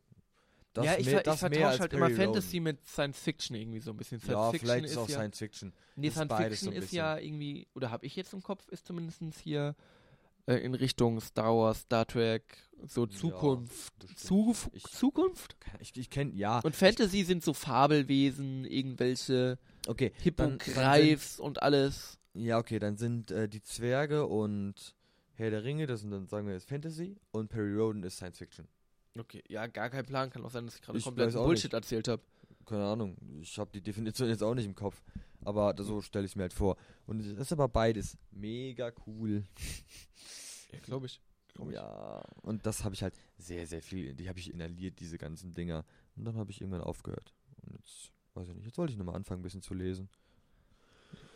das 0.74 0.86
ja, 0.86 0.98
ich, 0.98 1.06
mehr, 1.06 1.16
ver 1.16 1.24
das 1.24 1.36
ich 1.36 1.40
vertausche 1.40 1.80
halt 1.80 1.94
immer 1.94 2.10
Fantasy 2.12 2.60
mit 2.60 2.86
Science 2.86 3.20
Fiction 3.20 3.56
irgendwie 3.56 3.80
so 3.80 3.92
ein 3.92 3.98
bisschen. 3.98 4.20
Science 4.20 4.34
Ja, 4.34 4.52
Fiction 4.52 4.70
vielleicht 4.70 4.86
ist 4.86 4.98
auch 4.98 5.10
ja, 5.10 5.16
Science 5.16 5.38
Fiction. 5.40 5.74
Nee, 5.96 6.10
Science 6.12 6.36
Fiction 6.36 6.72
so 6.74 6.80
ist 6.80 6.92
ja 6.92 7.18
irgendwie, 7.18 7.68
oder 7.74 7.90
habe 7.90 8.06
ich 8.06 8.16
jetzt 8.16 8.34
im 8.34 8.44
Kopf, 8.44 8.68
ist 8.68 8.86
zumindest 8.86 9.22
hier 9.42 9.76
äh, 10.48 10.56
in 10.58 10.74
Richtung 10.74 11.20
Star 11.22 11.56
Wars, 11.56 11.82
Star 11.82 12.06
Trek, 12.08 12.44
so 12.88 13.06
Ja, 13.06 13.10
Zukunft. 13.12 14.00
bestimmt. 14.00 14.20
Zuf 14.20 14.70
Ich- 14.74 14.84
Zukunft? 14.84 15.56
Ich, 15.80 15.96
ich 15.98 16.10
kenne, 16.10 16.34
ja. 16.34 16.60
Und 16.62 16.76
Fantasy 16.76 17.24
sind 17.24 17.44
so 17.44 17.54
Fabelwesen, 17.54 18.66
irgendwelche 18.66 19.58
Okay, 19.88 20.12
Hippogreifs 20.22 21.40
und 21.40 21.62
alles. 21.62 22.18
Ja, 22.34 22.58
okay, 22.60 22.80
dann 22.80 22.98
sind 22.98 23.32
äh, 23.32 23.48
die 23.50 23.62
Zwerge 23.64 24.26
und 24.28 24.96
Herr 25.34 25.50
der 25.52 25.64
Ringe, 25.64 25.86
das 25.88 26.02
sind 26.02 26.12
dann, 26.12 26.28
sagen 26.28 26.48
wir 26.48 26.54
jetzt 26.54 26.68
Fantasy 26.70 27.16
und 27.32 27.50
Perry 27.50 27.76
Roden 27.76 28.04
ist 28.04 28.18
Science 28.18 28.38
Fiction. 28.40 28.68
Okay, 29.18 29.44
ja, 29.50 29.66
gar 29.68 29.90
kein 29.90 30.06
Plan. 30.06 30.30
Kann 30.30 30.44
auch 30.46 30.52
sein, 30.52 30.66
dass 30.66 30.76
ich 30.76 30.82
gerade 30.82 30.98
Ich 30.98 31.04
komplett 31.04 31.34
Bullshit 31.34 31.66
nicht. 31.66 31.74
erzählt 31.74 32.08
habe. 32.08 32.22
Keine 32.66 32.86
Ahnung, 32.86 33.16
ich 33.42 33.58
habe 33.58 33.72
die 33.74 33.82
Definition 33.82 34.28
jetzt 34.30 34.44
auch 34.44 34.54
nicht 34.54 34.66
im 34.66 34.76
Kopf, 34.76 35.02
aber 35.48 35.74
das, 35.74 35.88
so 35.88 36.02
stelle 36.02 36.26
ich 36.26 36.36
mir 36.36 36.44
halt 36.44 36.54
vor. 36.54 36.78
Und 37.06 37.20
es 37.22 37.28
ist 37.28 37.52
aber 37.52 37.68
beides 37.70 38.18
mega 38.32 38.92
cool. 39.08 39.44
Ja, 40.74 40.80
glaube 40.80 41.06
ich. 41.06 41.22
Glaub 41.54 41.70
ich. 41.70 41.76
Ja, 41.76 42.22
und 42.42 42.66
das 42.66 42.84
habe 42.84 42.94
ich 42.94 43.02
halt 43.02 43.14
sehr, 43.38 43.66
sehr 43.66 43.82
viel, 43.82 44.14
die 44.16 44.28
habe 44.28 44.38
ich 44.38 44.52
inhaliert, 44.54 45.00
diese 45.00 45.18
ganzen 45.18 45.54
Dinger. 45.54 45.86
Und 46.18 46.26
dann 46.26 46.36
habe 46.36 46.52
ich 46.52 46.60
irgendwann 46.60 46.82
aufgehört. 46.82 47.34
Und 47.62 47.74
jetzt, 47.78 48.12
weiß 48.34 48.50
ich 48.50 48.56
nicht, 48.56 48.66
jetzt 48.66 48.78
wollte 48.78 48.92
ich 48.92 49.00
nochmal 49.00 49.16
anfangen, 49.16 49.40
ein 49.40 49.44
bisschen 49.44 49.62
zu 49.62 49.74
lesen. 49.74 50.10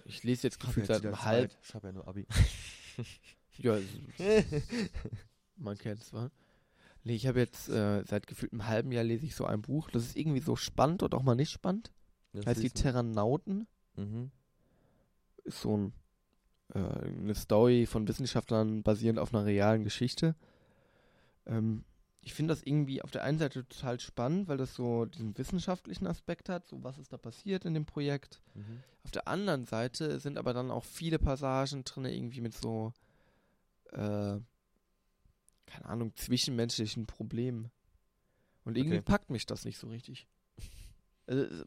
Ich 0.04 0.24
lese 0.24 0.48
jetzt 0.48 0.60
gefühlt 0.60 0.88
seit 0.88 1.06
einem 1.06 1.22
halb. 1.24 1.56
Ich 1.64 1.74
habe 1.74 1.88
ja 1.88 1.94
nur 1.94 2.08
Abi. 2.08 2.28
Ja, 3.58 3.78
man 5.56 5.78
kennt 5.78 6.02
es, 6.02 6.14
wa? 6.14 6.30
Nee, 7.04 7.16
ich 7.16 7.28
habe 7.28 7.40
jetzt 7.40 7.70
äh, 7.70 8.04
seit 8.06 8.28
gefühlt 8.28 8.52
einem 8.54 8.68
halben 8.68 8.92
Jahr 8.92 9.04
lese 9.04 9.26
ich 9.26 9.36
so 9.36 9.46
ein 9.46 9.62
Buch. 9.62 9.90
Das 9.92 10.04
ist 10.06 10.16
irgendwie 10.18 10.40
so 10.42 10.56
spannend 10.56 11.04
und 11.04 11.14
auch 11.16 11.24
mal 11.24 11.36
nicht 11.36 11.52
spannend. 11.52 11.92
Das 12.34 12.46
heißt 12.46 12.62
die 12.64 12.68
man- 12.68 12.74
Terranauten. 12.76 13.68
Mhm. 13.96 14.32
Ist 15.44 15.62
so 15.62 15.78
ein, 15.78 15.94
äh, 16.74 16.80
eine 16.80 17.36
Story 17.36 17.86
von 17.86 18.08
Wissenschaftlern 18.08 18.84
basierend 18.84 19.20
auf 19.20 19.34
einer 19.34 19.46
realen 19.46 19.84
Geschichte. 19.84 20.36
Ähm, 21.46 21.84
ich 22.24 22.34
finde 22.34 22.54
das 22.54 22.62
irgendwie 22.62 23.02
auf 23.02 23.10
der 23.12 23.24
einen 23.24 23.40
Seite 23.40 23.68
total 23.68 24.00
spannend, 24.00 24.48
weil 24.48 24.58
das 24.58 24.76
so 24.76 25.06
diesen 25.06 25.36
wissenschaftlichen 25.38 26.06
Aspekt 26.06 26.50
hat, 26.50 26.68
so 26.68 26.84
was 26.84 27.00
ist 27.00 27.12
da 27.12 27.18
passiert 27.18 27.66
in 27.66 27.74
dem 27.74 27.86
Projekt. 27.86 28.42
Mhm. 28.54 28.84
Auf 29.04 29.12
der 29.12 29.28
anderen 29.28 29.66
Seite 29.66 30.20
sind 30.20 30.38
aber 30.38 30.54
dann 30.54 30.70
auch 30.70 30.86
viele 30.86 31.18
Passagen 31.18 31.84
drin, 31.84 32.06
irgendwie 32.06 32.42
mit 32.42 32.54
so, 32.54 32.94
äh, 33.92 34.40
keine 35.66 35.86
Ahnung, 35.86 36.16
zwischenmenschlichen 36.16 37.08
Problemen. 37.08 37.72
Und 38.66 38.78
irgendwie 38.78 38.98
Okay. 38.98 39.06
packt 39.06 39.32
mich 39.32 39.48
das 39.48 39.66
nicht 39.66 39.80
so 39.80 39.88
richtig. 39.88 40.28
Also, 41.26 41.66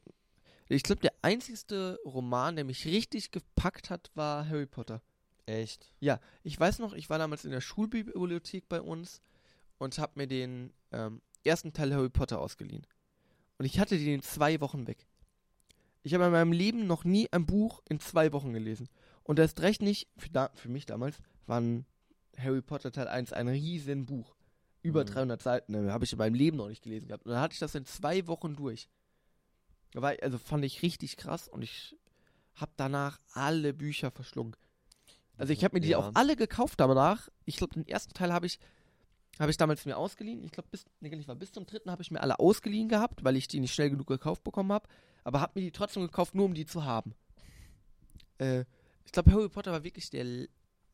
ich 0.69 0.85
glaube, 0.85 1.01
der 1.01 1.14
einzigste 1.25 1.99
Roman, 2.05 2.57
der 2.57 2.65
mich 2.65 2.85
richtig 2.85 3.31
gepackt 3.31 3.91
hat, 3.91 4.11
war 4.15 4.47
Harry 4.49 4.67
Potter. 4.67 5.03
Echt? 5.47 5.93
Ja, 6.01 6.21
ich 6.43 6.59
weiß 6.59 6.79
noch, 6.79 6.93
ich 6.93 7.11
war 7.11 7.19
damals 7.19 7.45
in 7.45 7.51
der 7.51 7.61
Schulbibliothek 7.61 8.69
bei 8.69 8.81
uns 8.81 9.23
und 9.79 9.99
habe 9.99 10.13
mir 10.17 10.27
den 10.27 10.73
ähm, 10.93 11.21
ersten 11.43 11.73
Teil 11.73 11.95
Harry 11.95 12.11
Potter 12.11 12.41
ausgeliehen. 12.41 12.87
Und 13.59 13.65
ich 13.65 13.79
hatte 13.79 13.99
den 13.99 14.15
in 14.15 14.23
zwei 14.23 14.61
Wochen 14.61 14.87
weg. 14.87 15.07
Ich 16.03 16.13
habe 16.15 16.25
in 16.25 16.33
meinem 16.33 16.53
Leben 16.53 16.87
noch 16.87 17.05
nie 17.05 17.29
ein 17.33 17.47
Buch 17.47 17.83
in 17.89 18.01
zwei 18.01 18.33
Wochen 18.33 18.53
gelesen. 18.53 18.89
Und 19.23 19.39
erst 19.39 19.61
recht 19.61 19.81
nicht, 19.81 20.09
für, 20.19 20.29
da, 20.31 20.51
für 20.55 20.69
mich 20.69 20.85
damals, 20.87 21.19
war 21.47 21.61
ein 21.61 21.87
Harry 22.37 22.61
Potter 22.63 22.93
Teil 22.93 23.09
1 23.09 23.33
ein 23.33 23.49
riesen 23.49 24.05
Buch. 24.05 24.37
Über 24.83 25.05
Mhm. 25.05 25.09
300 25.09 25.43
Seiten, 25.43 25.73
ne, 25.73 25.93
habe 25.93 26.05
ich 26.05 26.13
in 26.13 26.19
meinem 26.19 26.35
Leben 26.35 26.59
noch 26.59 26.69
nicht 26.69 26.83
gelesen 26.83 27.09
gehabt. 27.09 27.25
Und 27.25 27.33
dann 27.33 27.41
hatte 27.41 27.55
ich 27.55 27.59
das 27.59 27.75
in 27.75 27.87
zwei 27.87 28.27
Wochen 28.27 28.55
durch. 28.57 28.89
War, 30.03 30.15
also 30.23 30.39
fand 30.39 30.65
ich 30.65 30.83
richtig 30.83 31.17
krass 31.17 31.49
und 31.49 31.63
ich 31.63 31.97
habe 32.55 32.73
danach 32.77 33.21
alle 33.33 33.73
Bücher 33.73 34.11
verschlungen. 34.11 34.57
Also 35.37 35.53
ich 35.53 35.65
habe 35.65 35.77
mir 35.77 35.81
die 35.81 35.91
Ja. 35.91 35.99
auch 35.99 36.11
alle 36.15 36.37
gekauft 36.37 36.81
danach. 36.81 37.29
Ich 37.45 37.57
glaube, 37.57 37.75
den 37.75 37.87
ersten 37.87 38.13
Teil 38.13 38.33
habe 38.33 38.47
ich 38.47 38.59
habe 39.39 39.51
ich 39.51 39.57
damals 39.57 39.85
mir 39.85 39.97
ausgeliehen. 39.97 40.45
Ich 40.45 40.53
glaube, 40.53 40.69
bis 40.71 40.85
nee, 41.01 41.09
bis 41.11 41.53
zum 41.53 41.67
dritten 41.67 41.91
habe 41.91 42.03
ich 42.03 42.11
mir 42.11 42.21
alle 42.21 42.39
ausgeliehen 42.39 42.89
gehabt, 42.89 43.25
weil 43.25 43.37
ich 43.37 43.49
die 43.49 43.59
nicht 43.59 43.75
schnell 43.75 43.91
genug 43.91 44.07
gekauft 44.07 44.45
bekommen 44.45 44.73
habe. 44.73 44.89
Aber 45.25 45.41
habe 45.41 45.53
mir 45.57 45.63
die 45.65 45.73
trotzdem 45.73 46.03
gekauft, 46.03 46.35
nur 46.35 46.45
um 46.45 46.55
die 46.55 46.67
zu 46.67 46.85
haben. 46.85 47.15
Äh, 48.39 48.65
ich 49.05 49.13
glaube, 49.13 49.33
Harry 49.33 49.49
Potter 49.49 49.73
war 49.73 49.83
wirklich 49.83 50.11
der 50.11 50.47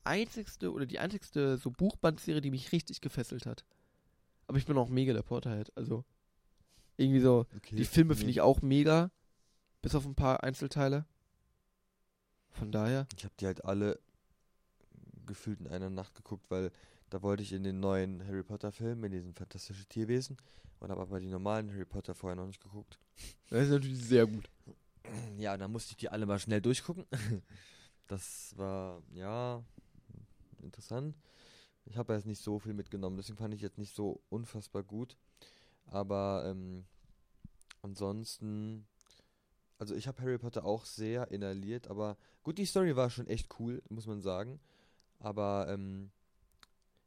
einzigste 0.04 0.72
oder 0.72 0.86
die 0.86 0.98
einzigste 0.98 1.58
so 1.58 1.70
Buchbandserie, 1.70 2.40
die 2.40 2.50
mich 2.50 2.72
richtig 2.72 3.00
gefesselt 3.00 3.44
hat. 3.44 3.64
Aber 4.46 4.58
ich 4.58 4.66
bin 4.66 4.76
auch 4.78 4.88
mega 4.88 5.12
der 5.12 5.22
Potterhead. 5.22 5.70
Also 5.76 6.04
irgendwie 7.00 7.20
so. 7.20 7.46
Okay. 7.56 7.76
Die 7.76 7.84
Filme 7.84 8.14
finde 8.14 8.30
ich 8.30 8.40
auch 8.40 8.62
mega. 8.62 9.10
Bis 9.82 9.94
auf 9.94 10.04
ein 10.04 10.14
paar 10.14 10.42
Einzelteile. 10.44 11.06
Von 12.50 12.70
daher. 12.70 13.06
Ich 13.16 13.24
habe 13.24 13.34
die 13.40 13.46
halt 13.46 13.64
alle 13.64 13.98
gefühlt 15.26 15.60
in 15.60 15.68
einer 15.68 15.90
Nacht 15.90 16.14
geguckt, 16.14 16.44
weil 16.50 16.70
da 17.08 17.22
wollte 17.22 17.42
ich 17.42 17.52
in 17.52 17.62
den 17.62 17.80
neuen 17.80 18.26
Harry 18.26 18.42
Potter 18.42 18.72
Film, 18.72 19.04
in 19.04 19.12
diesen 19.12 19.34
fantastischen 19.34 19.88
Tierwesen 19.88 20.36
und 20.80 20.90
habe 20.90 21.00
aber 21.00 21.20
die 21.20 21.28
normalen 21.28 21.70
Harry 21.70 21.84
Potter 21.84 22.14
vorher 22.14 22.36
noch 22.36 22.46
nicht 22.46 22.62
geguckt. 22.62 22.98
Das 23.48 23.64
ist 23.64 23.70
natürlich 23.70 24.04
sehr 24.04 24.26
gut. 24.26 24.50
Ja, 25.38 25.56
dann 25.56 25.72
musste 25.72 25.92
ich 25.92 25.96
die 25.96 26.08
alle 26.08 26.26
mal 26.26 26.38
schnell 26.38 26.60
durchgucken. 26.60 27.06
Das 28.06 28.54
war, 28.56 29.00
ja, 29.14 29.62
interessant. 30.60 31.16
Ich 31.84 31.96
habe 31.96 32.12
jetzt 32.12 32.26
nicht 32.26 32.42
so 32.42 32.58
viel 32.58 32.74
mitgenommen, 32.74 33.16
deswegen 33.16 33.38
fand 33.38 33.54
ich 33.54 33.60
jetzt 33.60 33.78
nicht 33.78 33.94
so 33.94 34.20
unfassbar 34.30 34.82
gut. 34.82 35.16
Aber 35.90 36.44
ähm, 36.46 36.86
ansonsten, 37.82 38.86
also 39.78 39.94
ich 39.94 40.08
habe 40.08 40.22
Harry 40.22 40.38
Potter 40.38 40.64
auch 40.64 40.84
sehr 40.84 41.30
inhaliert, 41.30 41.88
aber 41.88 42.16
gut, 42.42 42.58
die 42.58 42.66
Story 42.66 42.96
war 42.96 43.10
schon 43.10 43.26
echt 43.26 43.48
cool, 43.58 43.82
muss 43.88 44.06
man 44.06 44.22
sagen. 44.22 44.60
Aber 45.18 45.66
ähm, 45.68 46.10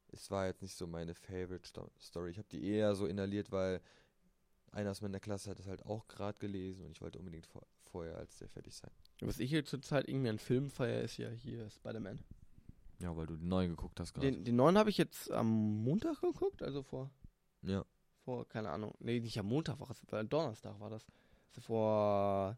es 0.09 0.29
war 0.29 0.45
jetzt 0.45 0.61
nicht 0.61 0.75
so 0.75 0.85
meine 0.85 1.15
Favorite 1.15 1.67
Sto 1.67 1.89
Story. 1.99 2.31
Ich 2.31 2.37
habe 2.37 2.47
die 2.49 2.63
eher 2.63 2.93
so 2.95 3.07
inhaliert, 3.07 3.51
weil 3.51 3.81
einer 4.71 4.91
aus 4.91 5.01
meiner 5.01 5.19
Klasse 5.19 5.49
hat 5.49 5.59
es 5.59 5.67
halt 5.67 5.85
auch 5.85 6.07
gerade 6.07 6.37
gelesen 6.39 6.85
und 6.85 6.91
ich 6.91 7.01
wollte 7.01 7.19
unbedingt 7.19 7.47
vor 7.47 7.63
vorher 7.93 8.17
als 8.17 8.37
der 8.39 8.49
fertig 8.49 8.75
sein. 8.75 8.89
Was 9.21 9.37
ich 9.39 9.51
hier 9.51 9.63
zurzeit 9.63 10.09
irgendwie 10.09 10.29
an 10.29 10.39
Filmen 10.39 10.71
feier, 10.71 11.01
ist 11.01 11.17
ja 11.17 11.29
hier 11.29 11.69
Spider-Man. 11.69 12.19
Ja, 12.99 13.15
weil 13.15 13.27
du 13.27 13.35
den 13.35 13.47
neuen 13.47 13.69
geguckt 13.69 13.99
hast 13.99 14.13
gerade. 14.13 14.31
Den, 14.31 14.43
den 14.43 14.55
neuen 14.55 14.79
habe 14.79 14.89
ich 14.89 14.97
jetzt 14.97 15.29
am 15.29 15.83
Montag 15.83 16.21
geguckt, 16.21 16.63
also 16.63 16.81
vor, 16.81 17.11
Ja. 17.61 17.85
Vor, 18.23 18.47
keine 18.47 18.69
Ahnung, 18.69 18.93
nee, 18.99 19.19
nicht 19.19 19.37
am 19.39 19.47
Montag, 19.47 19.79
war 19.79 19.89
es, 19.89 20.01
war 20.11 20.23
Donnerstag 20.23 20.79
war 20.79 20.89
das. 20.89 21.05
Also 21.49 21.61
vor 21.61 22.57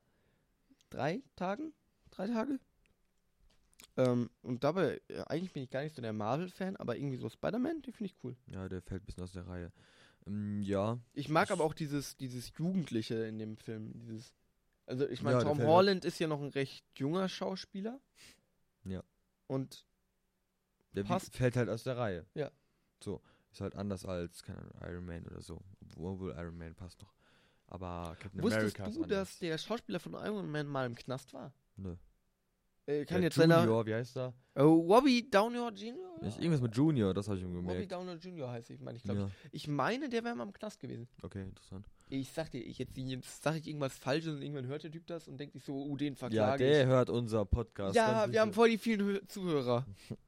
drei 0.90 1.22
Tagen? 1.36 1.74
Drei 2.12 2.28
Tage? 2.28 2.60
Ähm, 3.98 4.30
und 4.42 4.64
dabei, 4.64 5.02
äh, 5.08 5.22
eigentlich 5.28 5.54
bin 5.54 5.64
ich 5.64 5.70
gar 5.70 5.82
nicht 5.84 5.96
so 5.96 6.02
der 6.02 6.14
Marvel-Fan, 6.14 6.76
aber 6.78 6.98
irgendwie 6.98 7.18
so 7.18 7.30
Spider-Man, 7.30 7.82
die 7.82 7.92
finde 7.92 8.06
ich 8.12 8.16
cool. 8.24 8.36
Ja, 8.48 8.68
der 8.68 8.82
fällt 8.82 9.04
ein 9.04 9.06
bisschen 9.06 9.24
aus 9.24 9.32
der 9.34 9.48
Reihe. 9.48 9.72
Ähm, 10.28 10.62
ja. 10.62 10.98
Ich 11.14 11.30
mag 11.30 11.46
Ich- 11.48 11.52
aber 11.52 11.64
auch 11.64 11.74
dieses, 11.74 12.18
dieses 12.18 12.52
Jugendliche 12.58 13.26
in 13.26 13.38
dem 13.40 13.58
Film, 13.58 13.94
dieses, 14.00 14.34
also 14.86 15.08
ich 15.08 15.22
meine, 15.22 15.38
Ja, 15.40 15.44
Tom 15.44 15.62
Holland 15.64 16.04
ist 16.06 16.20
ja 16.20 16.28
noch 16.28 16.42
ein 16.42 16.50
recht 16.50 16.86
junger 16.98 17.30
Schauspieler. 17.30 18.00
Ja. 18.84 19.04
Und 19.48 19.86
Der 20.94 21.04
Passt. 21.04 21.36
fällt 21.36 21.56
halt 21.56 21.70
aus 21.70 21.84
der 21.84 21.98
Reihe. 21.98 22.26
Ja. 22.34 22.52
So. 23.04 23.22
Ist 23.56 23.62
halt 23.62 23.78
anders 23.78 24.06
als, 24.06 24.44
keine 24.44 24.58
Ahnung, 24.60 24.74
Iron 24.82 25.06
Man 25.06 25.26
oder 25.28 25.42
so. 25.42 25.62
Obwohl 25.96 26.32
Iron 26.38 26.58
Man 26.58 26.76
passt 26.76 27.02
noch. 27.02 27.14
Aber 27.68 28.18
Captain 28.20 28.44
wusstest 28.44 28.78
America 28.78 28.86
ist 28.88 28.98
du, 28.98 29.04
anders. 29.04 29.30
dass 29.30 29.40
der 29.40 29.58
Schauspieler 29.58 30.02
von 30.02 30.14
Iron 30.16 30.52
Man 30.52 30.68
mal 30.68 30.86
im 30.86 30.94
Knast 30.94 31.34
war? 31.34 31.54
Nö. 31.78 31.96
Äh, 32.86 33.06
kann 33.06 33.16
Der 33.22 33.30
jetzt 33.30 33.36
seiner. 33.36 33.60
Junior, 33.62 33.86
wie 33.86 33.94
heißt 33.94 34.18
er? 34.18 34.34
Oh, 34.56 34.86
Wobby 34.90 35.30
Downey 35.32 35.58
Jr.? 35.74 36.22
Ist 36.22 36.38
irgendwas 36.38 36.60
mit 36.60 36.76
Junior, 36.76 37.14
das 37.14 37.30
habe 37.30 37.38
ich 37.38 37.44
ihm 37.46 37.56
Wobby 37.56 37.68
gemerkt. 37.88 37.92
Downey 37.94 38.12
Jr. 38.16 38.52
heißt 38.52 38.70
ich, 38.72 38.80
meine 38.82 38.98
ich, 38.98 39.04
glaube 39.04 39.22
Ja, 39.22 39.28
ich. 39.54 39.64
Ich 39.64 39.68
meine, 39.70 40.10
der 40.10 40.26
wäre 40.26 40.36
mal 40.36 40.44
im 40.44 40.52
Knast 40.54 40.78
gewesen. 40.82 41.08
okay, 41.24 41.42
interessant. 41.44 41.88
Ich 42.10 42.30
sag 42.30 42.52
dir, 42.52 42.60
ich 42.62 42.78
jetzt, 42.78 42.98
jetzt 42.98 43.42
sage 43.42 43.58
ich 43.60 43.68
irgendwas 43.68 43.98
Falsches 43.98 44.36
und 44.36 44.42
irgendwann 44.42 44.68
hört 44.68 44.84
der 44.84 44.92
Typ 44.92 45.08
das 45.08 45.30
und 45.30 45.38
denkt 45.40 45.54
sich 45.54 45.64
so, 45.64 45.74
oh, 45.82 45.96
den 45.96 46.14
Ja, 46.14 46.20
verklage 46.20 46.66
der 46.66 46.82
ich. 46.82 46.88
hört 46.88 47.10
unser 47.10 47.46
Podcast. 47.46 47.96
Ja, 47.96 48.30
wir 48.30 48.42
haben 48.42 48.50
sicher. 48.50 48.54
voll 48.54 48.70
die 48.70 48.78
vielen 48.78 49.00
Hö 49.00 49.22
Zuhörer. 49.28 49.86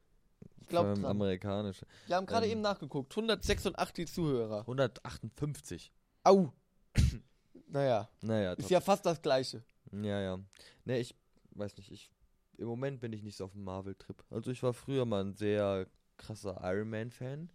Ich 0.68 0.70
glaube 0.70 0.94
dran. 0.96 1.06
amerikanische. 1.06 1.86
Wir 2.08 2.18
haben 2.18 2.26
gerade 2.26 2.46
ähm, 2.46 2.52
eben 2.52 2.62
nachgeguckt. 2.62 3.14
186 3.14 4.12
Zuhörer. 4.14 4.60
158. 4.62 5.94
Au. 6.26 6.52
naja, 7.70 8.10
Naja, 8.22 8.52
ist 8.52 8.70
ja 8.70 8.82
fast 8.82 9.06
das 9.06 9.22
gleiche. 9.22 9.64
Ja, 9.94 10.20
ja. 10.20 10.40
Ne, 10.84 11.00
ich 11.00 11.16
weiß 11.52 11.78
nicht, 11.78 11.90
ich 11.90 12.12
im 12.58 12.68
Moment 12.68 13.00
bin 13.00 13.14
ich 13.14 13.24
nicht 13.24 13.38
so 13.38 13.46
auf 13.46 13.54
dem 13.54 13.64
Marvel-Trip. 13.64 14.26
Also 14.30 14.52
ich 14.52 14.62
war 14.62 14.74
früher 14.74 15.06
mal 15.06 15.24
ein 15.24 15.36
sehr 15.36 15.88
krasser 16.18 16.60
Iron 16.64 16.90
Man-Fan. 16.90 17.50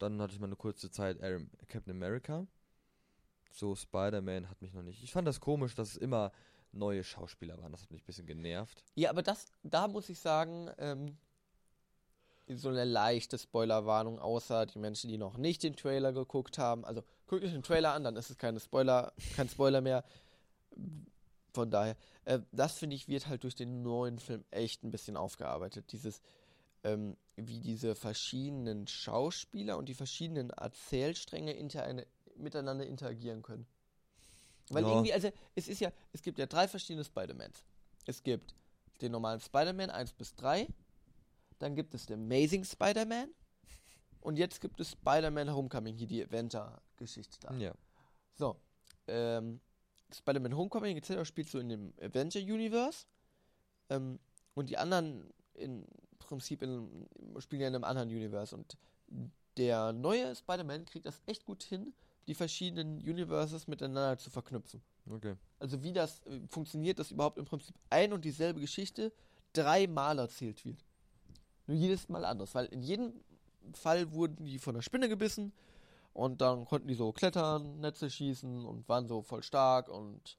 Dann 0.00 0.20
hatte 0.20 0.32
ich 0.32 0.40
mal 0.40 0.46
eine 0.46 0.56
kurze 0.56 0.90
Zeit 0.90 1.18
Iron, 1.22 1.48
Captain 1.68 1.94
America. 1.94 2.44
So 3.52 3.76
Spider-Man 3.76 4.50
hat 4.50 4.60
mich 4.62 4.72
noch 4.72 4.82
nicht. 4.82 5.04
Ich 5.04 5.12
fand 5.12 5.28
das 5.28 5.38
komisch, 5.40 5.76
dass 5.76 5.90
es 5.90 5.96
immer 5.96 6.32
neue 6.72 7.04
Schauspieler 7.04 7.56
waren. 7.62 7.70
Das 7.70 7.82
hat 7.82 7.92
mich 7.92 8.02
ein 8.02 8.06
bisschen 8.06 8.26
genervt. 8.26 8.82
Ja, 8.96 9.10
aber 9.10 9.22
das, 9.22 9.46
da 9.62 9.86
muss 9.86 10.08
ich 10.08 10.18
sagen, 10.18 10.70
ähm, 10.78 11.16
so 12.56 12.68
eine 12.68 12.84
leichte 12.84 13.38
Spoilerwarnung, 13.38 14.18
außer 14.18 14.66
die 14.66 14.78
Menschen, 14.78 15.08
die 15.10 15.18
noch 15.18 15.36
nicht 15.36 15.62
den 15.62 15.76
Trailer 15.76 16.12
geguckt 16.12 16.58
haben. 16.58 16.84
Also 16.84 17.02
guckt 17.26 17.44
euch 17.44 17.52
den 17.52 17.62
Trailer 17.62 17.92
an, 17.92 18.04
dann 18.04 18.16
ist 18.16 18.30
es 18.30 18.38
keine 18.38 18.60
Spoiler, 18.60 19.12
kein 19.36 19.48
Spoiler 19.48 19.80
mehr. 19.80 20.04
Von 21.52 21.70
daher, 21.70 21.96
äh, 22.24 22.40
das 22.52 22.78
finde 22.78 22.96
ich, 22.96 23.08
wird 23.08 23.26
halt 23.26 23.44
durch 23.44 23.54
den 23.54 23.82
neuen 23.82 24.18
Film 24.18 24.44
echt 24.50 24.84
ein 24.84 24.90
bisschen 24.90 25.16
aufgearbeitet. 25.16 25.92
Dieses, 25.92 26.20
ähm, 26.84 27.16
wie 27.36 27.60
diese 27.60 27.94
verschiedenen 27.94 28.86
Schauspieler 28.86 29.76
und 29.76 29.88
die 29.88 29.94
verschiedenen 29.94 30.50
Erzählstränge 30.50 31.52
inter 31.52 32.04
miteinander 32.36 32.86
interagieren 32.86 33.42
können. 33.42 33.66
Weil 34.70 34.84
Ja. 34.84 34.90
irgendwie, 34.90 35.12
also 35.12 35.30
es 35.54 35.66
ist 35.66 35.80
ja, 35.80 35.90
es 36.12 36.22
gibt 36.22 36.38
ja 36.38 36.46
drei 36.46 36.68
verschiedene 36.68 37.04
Spider-Mans. 37.04 37.64
Es 38.06 38.22
gibt 38.22 38.54
den 39.00 39.12
normalen 39.12 39.40
Spider-Man 39.40 39.90
1 39.90 40.12
bis 40.12 40.34
3, 40.36 40.68
dann 41.58 41.74
gibt 41.74 41.94
es 41.94 42.06
den 42.06 42.24
Amazing 42.24 42.64
Spider-Man 42.64 43.30
und 44.20 44.36
jetzt 44.36 44.60
gibt 44.60 44.80
es 44.80 44.92
Spider-Man 44.92 45.54
Homecoming, 45.54 45.96
hier 45.96 46.06
die 46.06 46.24
Avenger-Geschichte 46.24 47.38
da. 47.40 47.54
Ja. 47.54 47.74
So, 48.34 48.56
ähm, 49.06 49.60
Spider-Man 50.12 50.56
Homecoming 50.56 51.00
auch, 51.16 51.24
spielt 51.24 51.48
so 51.48 51.58
in 51.58 51.68
dem 51.68 51.92
Avenger-Universe. 52.00 53.06
Ähm, 53.90 54.18
und 54.54 54.70
die 54.70 54.78
anderen 54.78 55.32
im 55.54 55.84
Prinzip 56.18 56.62
in, 56.62 57.08
spielen 57.38 57.62
ja 57.62 57.68
in 57.68 57.74
einem 57.74 57.84
anderen 57.84 58.08
Universe. 58.08 58.54
Und 58.54 58.76
der 59.56 59.92
neue 59.92 60.34
Spider-Man 60.34 60.84
kriegt 60.84 61.06
das 61.06 61.22
echt 61.26 61.44
gut 61.44 61.62
hin, 61.62 61.92
die 62.26 62.34
verschiedenen 62.34 62.98
Universes 62.98 63.66
miteinander 63.66 64.18
zu 64.18 64.30
verknüpfen. 64.30 64.82
Okay. 65.10 65.36
Also 65.58 65.82
wie 65.82 65.92
das 65.92 66.24
äh, 66.26 66.40
funktioniert, 66.48 66.98
dass 66.98 67.10
überhaupt 67.10 67.38
im 67.38 67.44
Prinzip 67.44 67.74
ein 67.90 68.12
und 68.12 68.24
dieselbe 68.24 68.60
Geschichte 68.60 69.12
dreimal 69.52 70.18
erzählt 70.18 70.64
wird. 70.64 70.84
Nur 71.68 71.76
jedes 71.76 72.08
Mal 72.08 72.24
anders, 72.24 72.54
weil 72.54 72.66
in 72.66 72.82
jedem 72.82 73.12
Fall 73.74 74.12
wurden 74.12 74.44
die 74.46 74.58
von 74.58 74.74
der 74.74 74.82
Spinne 74.82 75.08
gebissen 75.08 75.52
Und 76.14 76.40
dann 76.40 76.64
konnten 76.64 76.88
die 76.88 76.94
so 76.94 77.12
klettern, 77.12 77.78
Netze 77.78 78.10
schießen 78.10 78.64
und 78.64 78.88
waren 78.88 79.06
so 79.06 79.22
voll 79.22 79.44
stark 79.44 79.88
und 79.88 80.36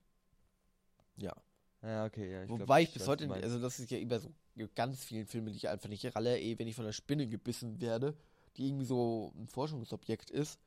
ja. 1.15 1.33
Ja, 1.81 2.05
okay, 2.05 2.29
ja. 2.31 2.43
Ich 2.43 2.49
Wobei 2.49 2.65
glaub, 2.65 2.79
ich 2.79 2.93
bis 2.93 3.07
heute, 3.07 3.27
du 3.27 3.33
also 3.33 3.59
das 3.61 3.79
ist 3.79 3.91
ja 3.91 3.97
immer 3.97 4.19
so 4.19 4.29
ganz 4.75 5.01
vielen 5.03 5.25
Filmen, 5.25 5.53
die 5.53 5.57
ich 5.57 5.69
einfach 5.69 5.87
nicht 5.87 6.03
ralle, 6.15 6.37
ey, 6.37 6.59
wenn 6.59 6.67
ich 6.67 6.75
von 6.75 6.83
einer 6.83 6.91
Spinne 6.91 7.27
gebissen 7.27 7.79
werde, 7.79 8.17
die 8.57 8.67
irgendwie 8.67 8.85
so 8.85 9.31
ein 9.37 9.47
Forschungsobjekt 9.47 10.29
ist. 10.31 10.59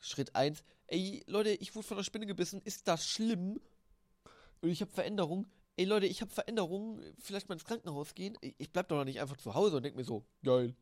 Schritt 0.00 0.36
1, 0.36 0.62
ey, 0.86 1.24
Leute, 1.26 1.50
ich 1.50 1.74
wurde 1.74 1.86
von 1.86 1.96
einer 1.96 2.04
Spinne 2.04 2.26
gebissen, 2.26 2.60
ist 2.64 2.86
das 2.86 3.04
schlimm? 3.04 3.60
Und 4.60 4.68
ich 4.68 4.80
habe 4.80 4.92
Veränderung. 4.92 5.46
Ey, 5.78 5.84
Leute, 5.84 6.06
ich 6.06 6.20
habe 6.20 6.32
Veränderungen, 6.32 7.00
vielleicht 7.20 7.48
mal 7.48 7.52
ins 7.52 7.64
Krankenhaus 7.64 8.12
gehen. 8.16 8.36
Ich 8.40 8.72
bleib 8.72 8.88
doch 8.88 8.96
noch 8.96 9.04
nicht 9.04 9.20
einfach 9.20 9.36
zu 9.36 9.54
Hause 9.54 9.76
und 9.76 9.84
denk 9.84 9.94
mir 9.94 10.02
so, 10.02 10.24
geil. 10.42 10.74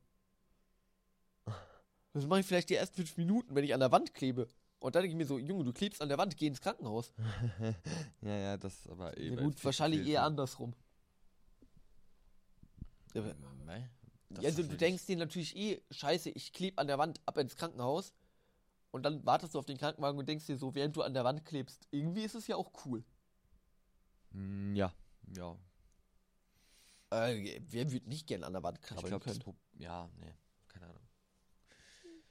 Das 2.14 2.24
mache 2.24 2.40
ich 2.40 2.46
vielleicht 2.46 2.70
die 2.70 2.76
ersten 2.76 2.96
fünf 2.96 3.14
Minuten, 3.18 3.54
wenn 3.54 3.62
ich 3.62 3.74
an 3.74 3.80
der 3.80 3.92
Wand 3.92 4.14
klebe. 4.14 4.48
Und 4.78 4.94
dann 4.94 5.02
denke 5.02 5.12
ich 5.12 5.18
mir 5.18 5.26
so, 5.26 5.38
Junge, 5.38 5.64
du 5.64 5.74
klebst 5.74 6.00
an 6.00 6.08
der 6.08 6.16
Wand, 6.16 6.34
geh 6.38 6.46
ins 6.46 6.62
Krankenhaus. 6.62 7.12
ja, 8.22 8.36
ja, 8.38 8.56
das 8.56 8.88
aber 8.88 9.14
eh. 9.18 9.28
Ja, 9.28 9.36
gut, 9.36 9.62
wahrscheinlich 9.62 10.08
eher 10.08 10.22
andersrum. 10.22 10.72
Ja, 14.30 14.48
also 14.48 14.62
ist 14.62 14.72
du 14.72 14.78
denkst 14.78 15.04
dir 15.04 15.18
natürlich 15.18 15.54
eh, 15.56 15.82
scheiße, 15.90 16.30
ich 16.30 16.54
kleb 16.54 16.78
an 16.80 16.86
der 16.86 16.96
Wand 16.96 17.20
ab 17.26 17.36
ins 17.36 17.54
Krankenhaus. 17.54 18.14
Und 18.92 19.02
dann 19.02 19.26
wartest 19.26 19.54
du 19.54 19.58
auf 19.58 19.66
den 19.66 19.76
Krankenwagen 19.76 20.18
und 20.18 20.26
denkst 20.26 20.46
dir 20.46 20.56
so, 20.56 20.74
während 20.74 20.96
du 20.96 21.02
an 21.02 21.12
der 21.12 21.24
Wand 21.24 21.44
klebst, 21.44 21.86
irgendwie 21.90 22.22
ist 22.22 22.34
es 22.34 22.46
ja 22.46 22.56
auch 22.56 22.72
cool. 22.86 23.04
Mm, 24.36 24.74
Ja, 24.74 24.92
ja. 25.34 25.56
Äh, 27.10 27.60
wer 27.68 27.90
würde 27.90 28.08
nicht 28.08 28.26
gern 28.26 28.44
an 28.44 28.52
der 28.52 28.62
Wand 28.62 28.78
Ich 28.78 28.84
krabbeln 28.86 29.08
glaube, 29.08 29.24
das 29.24 29.38
können? 29.38 29.56
Ja, 29.78 30.08
nee, 30.18 30.34
keine 30.68 30.86
Ahnung. 30.86 31.02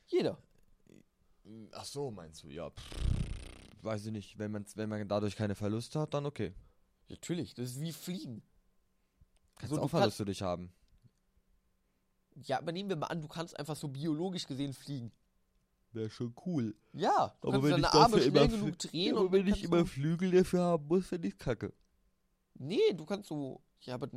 Jeder. 0.07 0.37
Ach 1.71 1.85
so, 1.85 2.11
meinst 2.11 2.43
du, 2.43 2.49
ja. 2.49 2.69
Pff, 2.69 3.83
weiß 3.83 4.05
ich 4.07 4.11
nicht. 4.11 4.37
Wenn, 4.37 4.51
man's, 4.51 4.75
wenn 4.77 4.89
man 4.89 5.07
dadurch 5.07 5.35
keine 5.35 5.55
Verluste 5.55 5.99
hat, 5.99 6.13
dann 6.13 6.25
okay. 6.25 6.53
Natürlich, 7.07 7.53
das 7.53 7.71
ist 7.71 7.81
wie 7.81 7.93
Fliegen. 7.93 8.43
Kannst 9.55 9.69
So, 9.69 9.75
du 9.75 9.81
du 9.81 9.85
auch 9.85 9.89
Verluste 9.89 10.25
dich 10.25 10.41
haben. 10.41 10.71
Ja, 12.35 12.57
aber 12.57 12.71
nehmen 12.71 12.89
wir 12.89 12.97
mal 12.97 13.07
an, 13.07 13.21
du 13.21 13.27
kannst 13.27 13.57
einfach 13.57 13.75
so 13.75 13.87
biologisch 13.87 14.45
gesehen 14.45 14.73
fliegen. 14.73 15.11
Wäre 15.93 16.09
schon 16.09 16.35
cool. 16.45 16.75
Ja, 16.91 17.37
du 17.39 17.47
Aber 17.47 17.51
kannst 17.53 17.63
wenn 17.63 17.71
deine 17.81 17.87
ich 17.87 17.93
Arme 17.93 18.17
schnell 18.17 18.27
immer 18.27 18.47
genug 18.47 18.77
drehen 18.79 19.05
Ja, 19.05 19.13
und 19.13 19.27
aber 19.27 19.31
wenn 19.31 19.47
ich 19.47 19.63
immer 19.63 19.85
Flügel 19.85 20.31
dafür 20.31 20.61
haben 20.61 20.87
muss, 20.87 21.07
finde 21.07 21.29
ich 21.29 21.37
kacke. 21.37 21.73
Nee, 22.55 22.93
du 22.93 23.05
kannst 23.05 23.29
so. 23.29 23.61
Ja, 23.81 23.95
aber. 23.95 24.09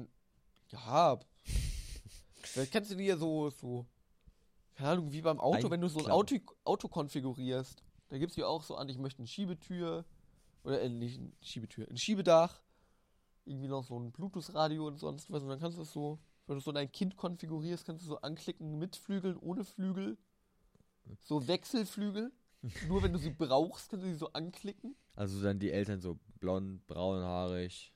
Ja. 0.68 1.18
Vielleicht 2.42 2.72
kannst 2.72 2.90
du 2.90 2.96
dir 2.96 3.16
so, 3.16 3.50
so. 3.50 3.86
Keine 4.74 4.90
Ahnung, 4.90 5.12
wie 5.12 5.22
beim 5.22 5.40
Auto, 5.40 5.70
wenn 5.70 5.80
du 5.80 5.88
so 5.88 5.98
ein 6.00 6.10
Auto. 6.10 6.36
Auto 6.64 6.88
konfigurierst. 6.88 7.82
Da 8.08 8.18
gibst 8.18 8.36
du 8.36 8.46
auch 8.46 8.62
so 8.62 8.76
an, 8.76 8.88
ich 8.88 8.98
möchte 8.98 9.18
eine 9.18 9.26
Schiebetür. 9.26 10.04
Oder 10.64 10.82
äh, 10.82 10.88
nicht 10.88 11.18
eine 11.18 11.32
Schiebetür, 11.40 11.88
ein 11.88 11.96
Schiebedach. 11.96 12.60
Irgendwie 13.44 13.68
noch 13.68 13.84
so 13.84 13.98
ein 13.98 14.12
Bluetooth-Radio 14.12 14.86
und 14.86 14.98
sonst 14.98 15.30
was. 15.30 15.42
Und 15.42 15.48
dann 15.48 15.60
kannst 15.60 15.78
du 15.78 15.82
es 15.82 15.92
so, 15.92 16.18
wenn 16.46 16.56
du 16.56 16.60
so 16.60 16.72
dein 16.72 16.92
Kind 16.92 17.16
konfigurierst, 17.16 17.86
kannst 17.86 18.04
du 18.04 18.08
so 18.08 18.20
anklicken 18.20 18.78
mit 18.78 18.96
Flügeln, 18.96 19.36
ohne 19.38 19.64
Flügel. 19.64 20.18
So 21.20 21.46
Wechselflügel. 21.46 22.32
Nur 22.88 23.02
wenn 23.02 23.12
du 23.12 23.18
sie 23.18 23.30
brauchst, 23.30 23.90
kannst 23.90 24.04
du 24.04 24.10
sie 24.10 24.18
so 24.18 24.32
anklicken. 24.32 24.96
Also 25.14 25.42
dann 25.42 25.58
die 25.58 25.70
Eltern 25.70 26.00
so 26.00 26.18
blond, 26.38 26.86
braunhaarig. 26.86 27.92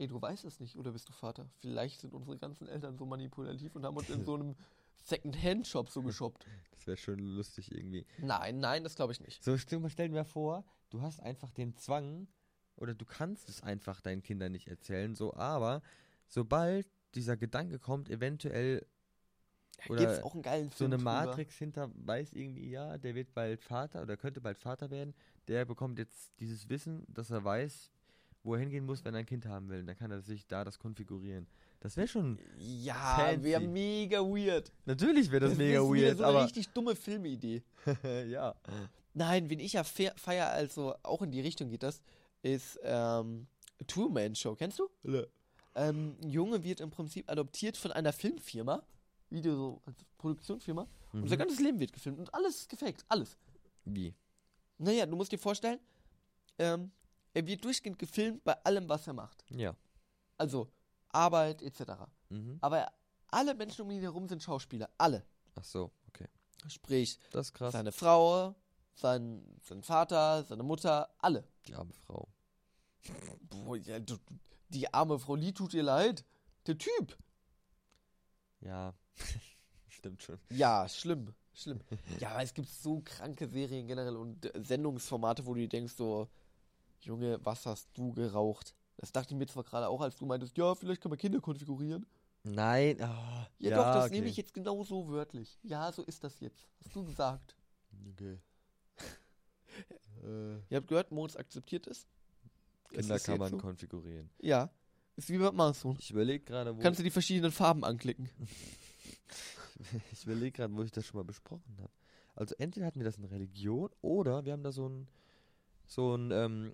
Ey, 0.00 0.08
du 0.08 0.20
weißt 0.20 0.46
es 0.46 0.60
nicht, 0.60 0.76
oder 0.76 0.92
bist 0.92 1.10
du 1.10 1.12
Vater? 1.12 1.50
Vielleicht 1.58 2.00
sind 2.00 2.14
unsere 2.14 2.38
ganzen 2.38 2.66
Eltern 2.66 2.96
so 2.96 3.04
manipulativ 3.04 3.76
und 3.76 3.84
haben 3.84 3.98
uns 3.98 4.08
in 4.08 4.24
so 4.24 4.32
einem 4.32 4.56
Second-Hand-Shop 4.96 5.90
so 5.90 6.00
geshoppt. 6.00 6.46
Das 6.70 6.86
wäre 6.86 6.96
schon 6.96 7.18
lustig 7.18 7.70
irgendwie. 7.70 8.06
Nein, 8.16 8.60
nein, 8.60 8.82
das 8.82 8.94
glaube 8.94 9.12
ich 9.12 9.20
nicht. 9.20 9.44
So, 9.44 9.58
stell, 9.58 9.78
dir 9.78 10.08
mal 10.08 10.24
vor, 10.24 10.64
du 10.88 11.02
hast 11.02 11.20
einfach 11.20 11.50
den 11.50 11.76
Zwang, 11.76 12.28
oder 12.76 12.94
du 12.94 13.04
kannst 13.04 13.50
es 13.50 13.62
einfach 13.62 14.00
deinen 14.00 14.22
Kindern 14.22 14.52
nicht 14.52 14.68
erzählen, 14.68 15.14
so, 15.14 15.34
aber 15.34 15.82
sobald 16.28 16.88
dieser 17.14 17.36
Gedanke 17.36 17.78
kommt, 17.78 18.08
eventuell 18.08 18.86
Oder 19.90 20.06
gibt's 20.06 20.22
auch 20.22 20.32
einen 20.32 20.42
geilen 20.42 20.70
so 20.70 20.76
Film 20.76 20.92
eine 20.92 20.96
drüber. 20.96 21.12
Matrix 21.12 21.56
hinter 21.56 21.90
weiß 21.94 22.32
irgendwie, 22.32 22.70
ja, 22.70 22.96
der 22.96 23.14
wird 23.14 23.34
bald 23.34 23.62
Vater 23.62 24.00
oder 24.00 24.16
könnte 24.16 24.40
bald 24.40 24.56
Vater 24.56 24.90
werden, 24.90 25.12
der 25.46 25.66
bekommt 25.66 25.98
jetzt 25.98 26.32
dieses 26.40 26.70
Wissen, 26.70 27.04
dass 27.06 27.28
er 27.28 27.44
weiß, 27.44 27.90
wo 28.42 28.54
er 28.54 28.60
hingehen 28.60 28.86
muss, 28.86 29.04
wenn 29.04 29.14
er 29.14 29.20
ein 29.20 29.26
Kind 29.26 29.46
haben 29.46 29.68
will. 29.68 29.84
Dann 29.84 29.96
kann 29.96 30.10
er 30.10 30.20
sich 30.20 30.46
da 30.46 30.64
das 30.64 30.78
konfigurieren. 30.78 31.46
Das 31.80 31.96
wäre 31.96 32.08
schon. 32.08 32.38
Ja, 32.58 33.34
wäre 33.40 33.60
mega 33.60 34.20
weird. 34.20 34.72
Natürlich 34.86 35.30
wäre 35.30 35.48
das, 35.48 35.56
mega 35.58 35.80
ist 35.80 35.88
weird, 35.88 36.18
so 36.18 36.24
eine 36.24 36.32
aber. 36.36 36.44
richtig 36.44 36.68
dumme 36.70 36.94
Filmidee. 36.96 37.62
ja. 38.28 38.54
Nein, 39.14 39.48
wen 39.50 39.60
ich 39.60 39.72
ja 39.74 39.84
fe- 39.84 40.12
feier, 40.16 40.48
also 40.50 40.94
auch 41.02 41.22
in 41.22 41.30
die 41.30 41.40
Richtung 41.40 41.68
geht 41.68 41.82
das, 41.82 42.00
ist 42.42 42.78
ähm, 42.84 43.46
Truman 43.86 44.34
Show. 44.34 44.54
Kennst 44.54 44.78
du? 44.78 44.88
Ähm, 45.74 46.16
ein 46.22 46.28
Junge 46.30 46.62
wird 46.64 46.80
im 46.80 46.90
Prinzip 46.90 47.30
adoptiert 47.30 47.76
von 47.76 47.92
einer 47.92 48.12
Filmfirma, 48.12 48.82
Video, 49.30 49.54
so 49.54 49.82
als 49.86 50.04
Produktionsfirma, 50.18 50.86
und 51.12 51.28
sein 51.28 51.38
Mhm. 51.38 51.40
ganzes 51.42 51.60
Leben 51.60 51.78
wird 51.80 51.92
gefilmt 51.92 52.18
und 52.18 52.32
alles 52.34 52.56
ist 52.60 52.68
gefaked, 52.68 53.04
alles. 53.08 53.36
Wie? 53.84 54.14
Naja, 54.78 55.06
du 55.06 55.16
musst 55.16 55.32
dir 55.32 55.38
vorstellen, 55.38 55.78
ähm, 56.58 56.90
er 57.34 57.46
wird 57.46 57.64
durchgehend 57.64 57.98
gefilmt 57.98 58.44
bei 58.44 58.54
allem, 58.64 58.88
was 58.88 59.06
er 59.06 59.12
macht. 59.14 59.44
Ja. 59.50 59.74
Also 60.36 60.70
Arbeit 61.08 61.62
etc. 61.62 61.82
Mhm. 62.28 62.58
Aber 62.60 62.92
alle 63.28 63.54
Menschen 63.54 63.82
um 63.82 63.90
ihn 63.90 64.00
herum 64.00 64.26
sind 64.28 64.42
Schauspieler. 64.42 64.90
Alle. 64.98 65.24
Ach 65.54 65.64
so, 65.64 65.92
okay. 66.08 66.28
Sprich, 66.68 67.18
Das 67.30 67.48
ist 67.48 67.54
krass. 67.54 67.72
seine 67.72 67.92
Frau, 67.92 68.54
sein, 68.94 69.42
sein 69.62 69.82
Vater, 69.82 70.44
seine 70.44 70.62
Mutter, 70.62 71.08
alle. 71.18 71.44
Die 71.66 71.74
arme 71.74 71.92
Frau. 71.92 72.28
Boah, 73.48 73.76
ja, 73.76 73.98
du, 73.98 74.16
die 74.68 74.92
arme 74.92 75.18
Frau 75.18 75.34
Lee 75.36 75.52
tut 75.52 75.72
ihr 75.74 75.82
leid. 75.82 76.24
Der 76.66 76.76
Typ. 76.76 77.16
Ja. 78.60 78.94
Stimmt 79.88 80.22
schon. 80.22 80.38
Ja, 80.50 80.88
schlimm. 80.88 81.34
Schlimm. 81.52 81.80
Ja, 82.20 82.30
aber 82.30 82.42
es 82.42 82.54
gibt 82.54 82.68
so 82.68 83.00
kranke 83.04 83.48
Serien 83.48 83.86
generell 83.86 84.16
und 84.16 84.50
Sendungsformate, 84.54 85.44
wo 85.46 85.54
du 85.54 85.66
denkst, 85.66 85.94
so, 85.94 86.28
Junge, 87.00 87.38
was 87.44 87.66
hast 87.66 87.88
du 87.94 88.12
geraucht? 88.12 88.74
Das 88.96 89.12
dachte 89.12 89.32
ich 89.34 89.38
mir 89.38 89.46
zwar 89.46 89.64
gerade 89.64 89.88
auch, 89.88 90.00
als 90.00 90.16
du 90.16 90.26
meintest, 90.26 90.56
ja, 90.58 90.74
vielleicht 90.74 91.00
kann 91.00 91.10
man 91.10 91.18
Kinder 91.18 91.40
konfigurieren. 91.40 92.06
Nein. 92.42 93.00
ah, 93.02 93.48
Ja, 93.58 93.76
doch, 93.76 93.94
das 93.94 94.06
okay. 94.06 94.14
nehme 94.16 94.28
ich 94.28 94.36
jetzt 94.36 94.54
genau 94.54 94.82
so 94.84 95.08
wörtlich. 95.08 95.58
Ja, 95.62 95.90
so 95.92 96.02
ist 96.02 96.22
das 96.24 96.40
jetzt. 96.40 96.68
Hast 96.84 96.94
du 96.94 97.04
gesagt. 97.04 97.56
Okay. 98.12 98.38
äh, 100.24 100.54
Ihr 100.68 100.76
habt 100.76 100.88
gehört, 100.88 101.10
Moritz 101.10 101.36
akzeptiert 101.36 101.86
es. 101.86 102.06
Es 102.92 103.00
Kinder 103.00 103.16
ist 103.16 103.24
kann 103.24 103.38
man 103.38 103.50
so. 103.50 103.58
konfigurieren. 103.58 104.30
Ja. 104.40 104.70
Ist 105.16 105.28
wie 105.28 105.38
beim 105.38 105.48
Amazon. 105.48 105.96
Ich 105.98 106.10
überlege 106.10 106.44
gerade, 106.44 106.76
wo. 106.76 106.80
Kannst 106.80 106.98
du 106.98 107.04
die 107.04 107.10
verschiedenen 107.10 107.52
Farben 107.52 107.84
anklicken. 107.84 108.30
ich 110.12 110.24
überlege 110.24 110.52
gerade, 110.52 110.74
wo 110.74 110.82
ich 110.82 110.90
das 110.90 111.06
schon 111.06 111.18
mal 111.18 111.24
besprochen 111.24 111.76
habe. 111.78 111.92
Also 112.34 112.54
entweder 112.58 112.86
hatten 112.86 113.00
wir 113.00 113.04
das 113.04 113.18
in 113.18 113.24
Religion 113.24 113.90
oder 114.00 114.44
wir 114.44 114.52
haben 114.52 114.62
da 114.62 114.72
so 114.72 114.88
ein 114.88 115.08
so 115.86 116.14
ein 116.14 116.30
ähm, 116.30 116.72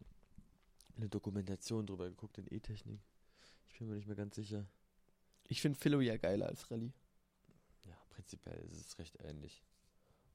eine 0.97 1.09
Dokumentation 1.09 1.87
drüber 1.87 2.09
geguckt 2.09 2.39
in 2.39 2.47
E-Technik. 2.53 3.01
Ich 3.69 3.79
bin 3.79 3.89
mir 3.89 3.95
nicht 3.95 4.07
mehr 4.07 4.17
ganz 4.17 4.37
sicher. 4.37 4.67
Ich 5.49 5.61
finde 5.61 5.79
Philo 5.79 6.01
ja 6.01 6.17
geiler 6.17 6.47
als 6.47 6.71
Rallye. 6.71 6.93
Ja, 7.85 7.97
prinzipiell 8.11 8.59
ist 8.71 8.87
es 8.87 8.99
recht 8.99 9.17
ähnlich. 9.23 9.63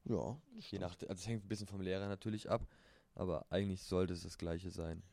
Ja. 0.05 0.39
Je 0.71 0.79
nach, 0.79 0.95
also 1.01 1.13
es 1.13 1.27
hängt 1.27 1.45
ein 1.45 1.47
bisschen 1.47 1.67
vom 1.67 1.81
Lehrer 1.81 2.07
natürlich 2.07 2.49
ab, 2.49 2.65
aber 3.15 3.45
eigentlich 3.49 3.83
sollte 3.83 4.13
es 4.13 4.23
das 4.23 4.37
gleiche 4.37 4.71
sein. 4.71 5.03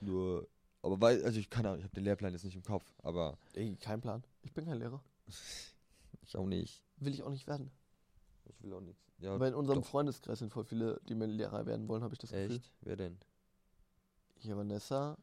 Nur, 0.00 0.48
aber 0.82 1.00
weil, 1.00 1.24
also 1.24 1.38
ich 1.38 1.50
kann 1.50 1.66
auch, 1.66 1.76
ich 1.76 1.82
habe 1.82 1.94
den 1.94 2.04
Lehrplan 2.04 2.32
jetzt 2.32 2.44
nicht 2.44 2.56
im 2.56 2.62
Kopf, 2.62 2.84
aber 3.02 3.38
Ey, 3.54 3.74
kein 3.76 4.00
Plan. 4.00 4.22
Ich 4.42 4.52
bin 4.52 4.64
kein 4.64 4.78
Lehrer. 4.78 5.02
ich 6.22 6.36
auch 6.36 6.46
nicht. 6.46 6.84
Will 6.98 7.12
ich 7.14 7.22
auch 7.22 7.30
nicht 7.30 7.46
werden. 7.46 7.70
Ich 8.44 8.62
will 8.62 8.72
auch 8.72 8.80
nichts. 8.80 9.02
Ja, 9.18 9.34
Aber 9.34 9.48
in 9.48 9.54
unserem 9.54 9.80
doch. 9.80 9.88
Freundeskreis 9.88 10.38
sind 10.38 10.52
voll 10.52 10.64
viele, 10.64 11.00
die 11.08 11.14
mir 11.14 11.26
Lehrer 11.26 11.66
werden 11.66 11.88
wollen, 11.88 12.02
habe 12.02 12.14
ich 12.14 12.18
das 12.18 12.30
Gefühl. 12.30 12.56
echt? 12.56 12.72
Wer 12.82 12.96
denn? 12.96 13.18
Hier, 14.38 14.56
Vanessa. 14.56 15.16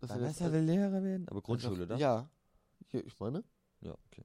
Vanessa 0.00 0.52
will 0.52 0.60
Lehrer 0.62 1.02
werden? 1.02 1.26
Aber 1.28 1.42
Grundschule, 1.42 1.72
also, 1.72 1.82
oder? 1.84 1.96
Ja. 1.96 2.28
Hier, 2.88 3.04
ich 3.06 3.18
meine. 3.18 3.42
Ja, 3.80 3.92
okay. 4.06 4.24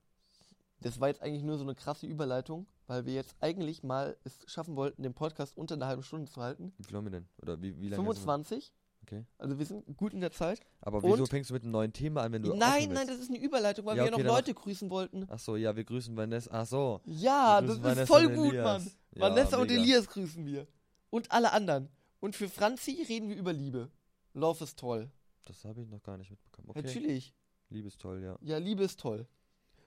Das 0.82 1.00
war 1.00 1.08
jetzt 1.08 1.22
eigentlich 1.22 1.44
nur 1.44 1.58
so 1.58 1.64
eine 1.64 1.76
krasse 1.76 2.06
Überleitung, 2.06 2.68
weil 2.88 3.06
wir 3.06 3.14
jetzt 3.14 3.36
eigentlich 3.40 3.84
mal 3.84 4.18
es 4.26 4.40
schaffen 4.48 4.76
wollten, 4.76 5.02
den 5.04 5.14
Podcast 5.14 5.56
unter 5.58 5.76
einer 5.76 5.88
halben 5.88 6.04
Stunde 6.04 6.30
zu 6.30 6.42
halten. 6.42 6.74
Wie 6.78 6.84
viel 6.84 6.98
haben 6.98 7.06
wir 7.06 7.12
denn? 7.12 7.28
Oder 7.42 7.62
wie, 7.62 7.80
wie 7.80 7.88
lange? 7.90 8.04
hast 8.08 8.18
du- 8.18 8.22
25. 8.22 8.74
Okay. 9.04 9.26
Also 9.38 9.60
wir 9.60 9.66
sind 9.66 9.98
gut 9.98 10.14
in 10.14 10.22
der 10.22 10.32
Zeit. 10.32 10.62
Aber 10.82 11.04
wieso 11.04 11.24
Und- 11.24 11.30
fängst 11.30 11.50
du 11.50 11.54
mit 11.54 11.64
einem 11.64 11.72
neuen 11.74 11.92
Thema 11.92 12.22
an, 12.24 12.32
wenn 12.32 12.42
du 12.44 12.54
nein, 12.56 12.90
nein, 12.94 13.06
das 13.08 13.20
ist 13.20 13.30
eine 13.30 13.40
Überleitung, 13.40 13.86
weil 13.86 13.98
Ja, 13.98 14.04
wir 14.04 14.12
ja 14.12 14.16
okay, 14.16 14.24
noch 14.24 14.34
Leute 14.36 14.54
grüßen 14.54 14.90
wollten. 14.90 15.26
Ach 15.30 15.40
so, 15.40 15.56
ja, 15.58 15.76
wir 15.76 15.84
grüßen 15.84 16.16
Vanessa. 16.16 16.50
Ach 16.54 16.66
so. 16.66 17.02
Ja, 17.06 17.60
das 17.62 17.76
ist 17.78 17.84
Vanessa 17.84 18.06
voll 18.06 18.28
und 18.28 18.36
gut, 18.36 18.54
Elias. 18.54 18.64
Mann. 18.86 18.92
Ja, 19.16 19.22
Vanessa 19.22 19.58
und 19.58 19.68
mega. 19.70 19.82
Elias 19.82 20.08
grüßen 20.08 20.46
wir. 20.46 20.68
Und 21.10 21.32
alle 21.32 21.52
anderen. 21.52 21.90
Und 22.22 22.36
für 22.36 22.48
Franzi 22.48 23.06
reden 23.08 23.28
wir 23.28 23.36
über 23.36 23.52
Liebe. 23.52 23.90
Love 24.34 24.64
ist 24.64 24.80
toll. 24.80 25.12
Das 25.46 25.64
habe 25.66 25.82
ich 25.82 25.88
noch 25.88 26.02
gar 26.02 26.18
nicht 26.18 26.32
mitbekommen. 26.32 26.70
Okay. 26.70 26.82
Natürlich. 26.82 27.34
Liebe 27.70 27.88
ist 27.88 28.00
toll, 28.00 28.22
ja. 28.22 28.38
Ja, 28.42 28.58
Liebe 28.58 28.84
ist 28.84 29.00
toll. 29.00 29.28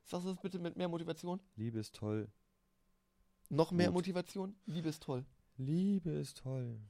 Sagst 0.04 0.26
du 0.26 0.30
das 0.30 0.40
bitte 0.40 0.58
mit 0.58 0.76
mehr 0.76 0.88
Motivation? 0.88 1.40
Liebe 1.56 1.78
ist 1.78 1.94
toll. 1.94 2.28
Noch 3.48 3.70
mehr 3.72 3.86
Gut. 3.88 3.94
Motivation? 3.94 4.56
Liebe 4.66 4.88
ist 4.88 5.02
toll. 5.02 5.24
Liebe 5.56 6.10
ist 6.10 6.38
toll. 6.38 6.80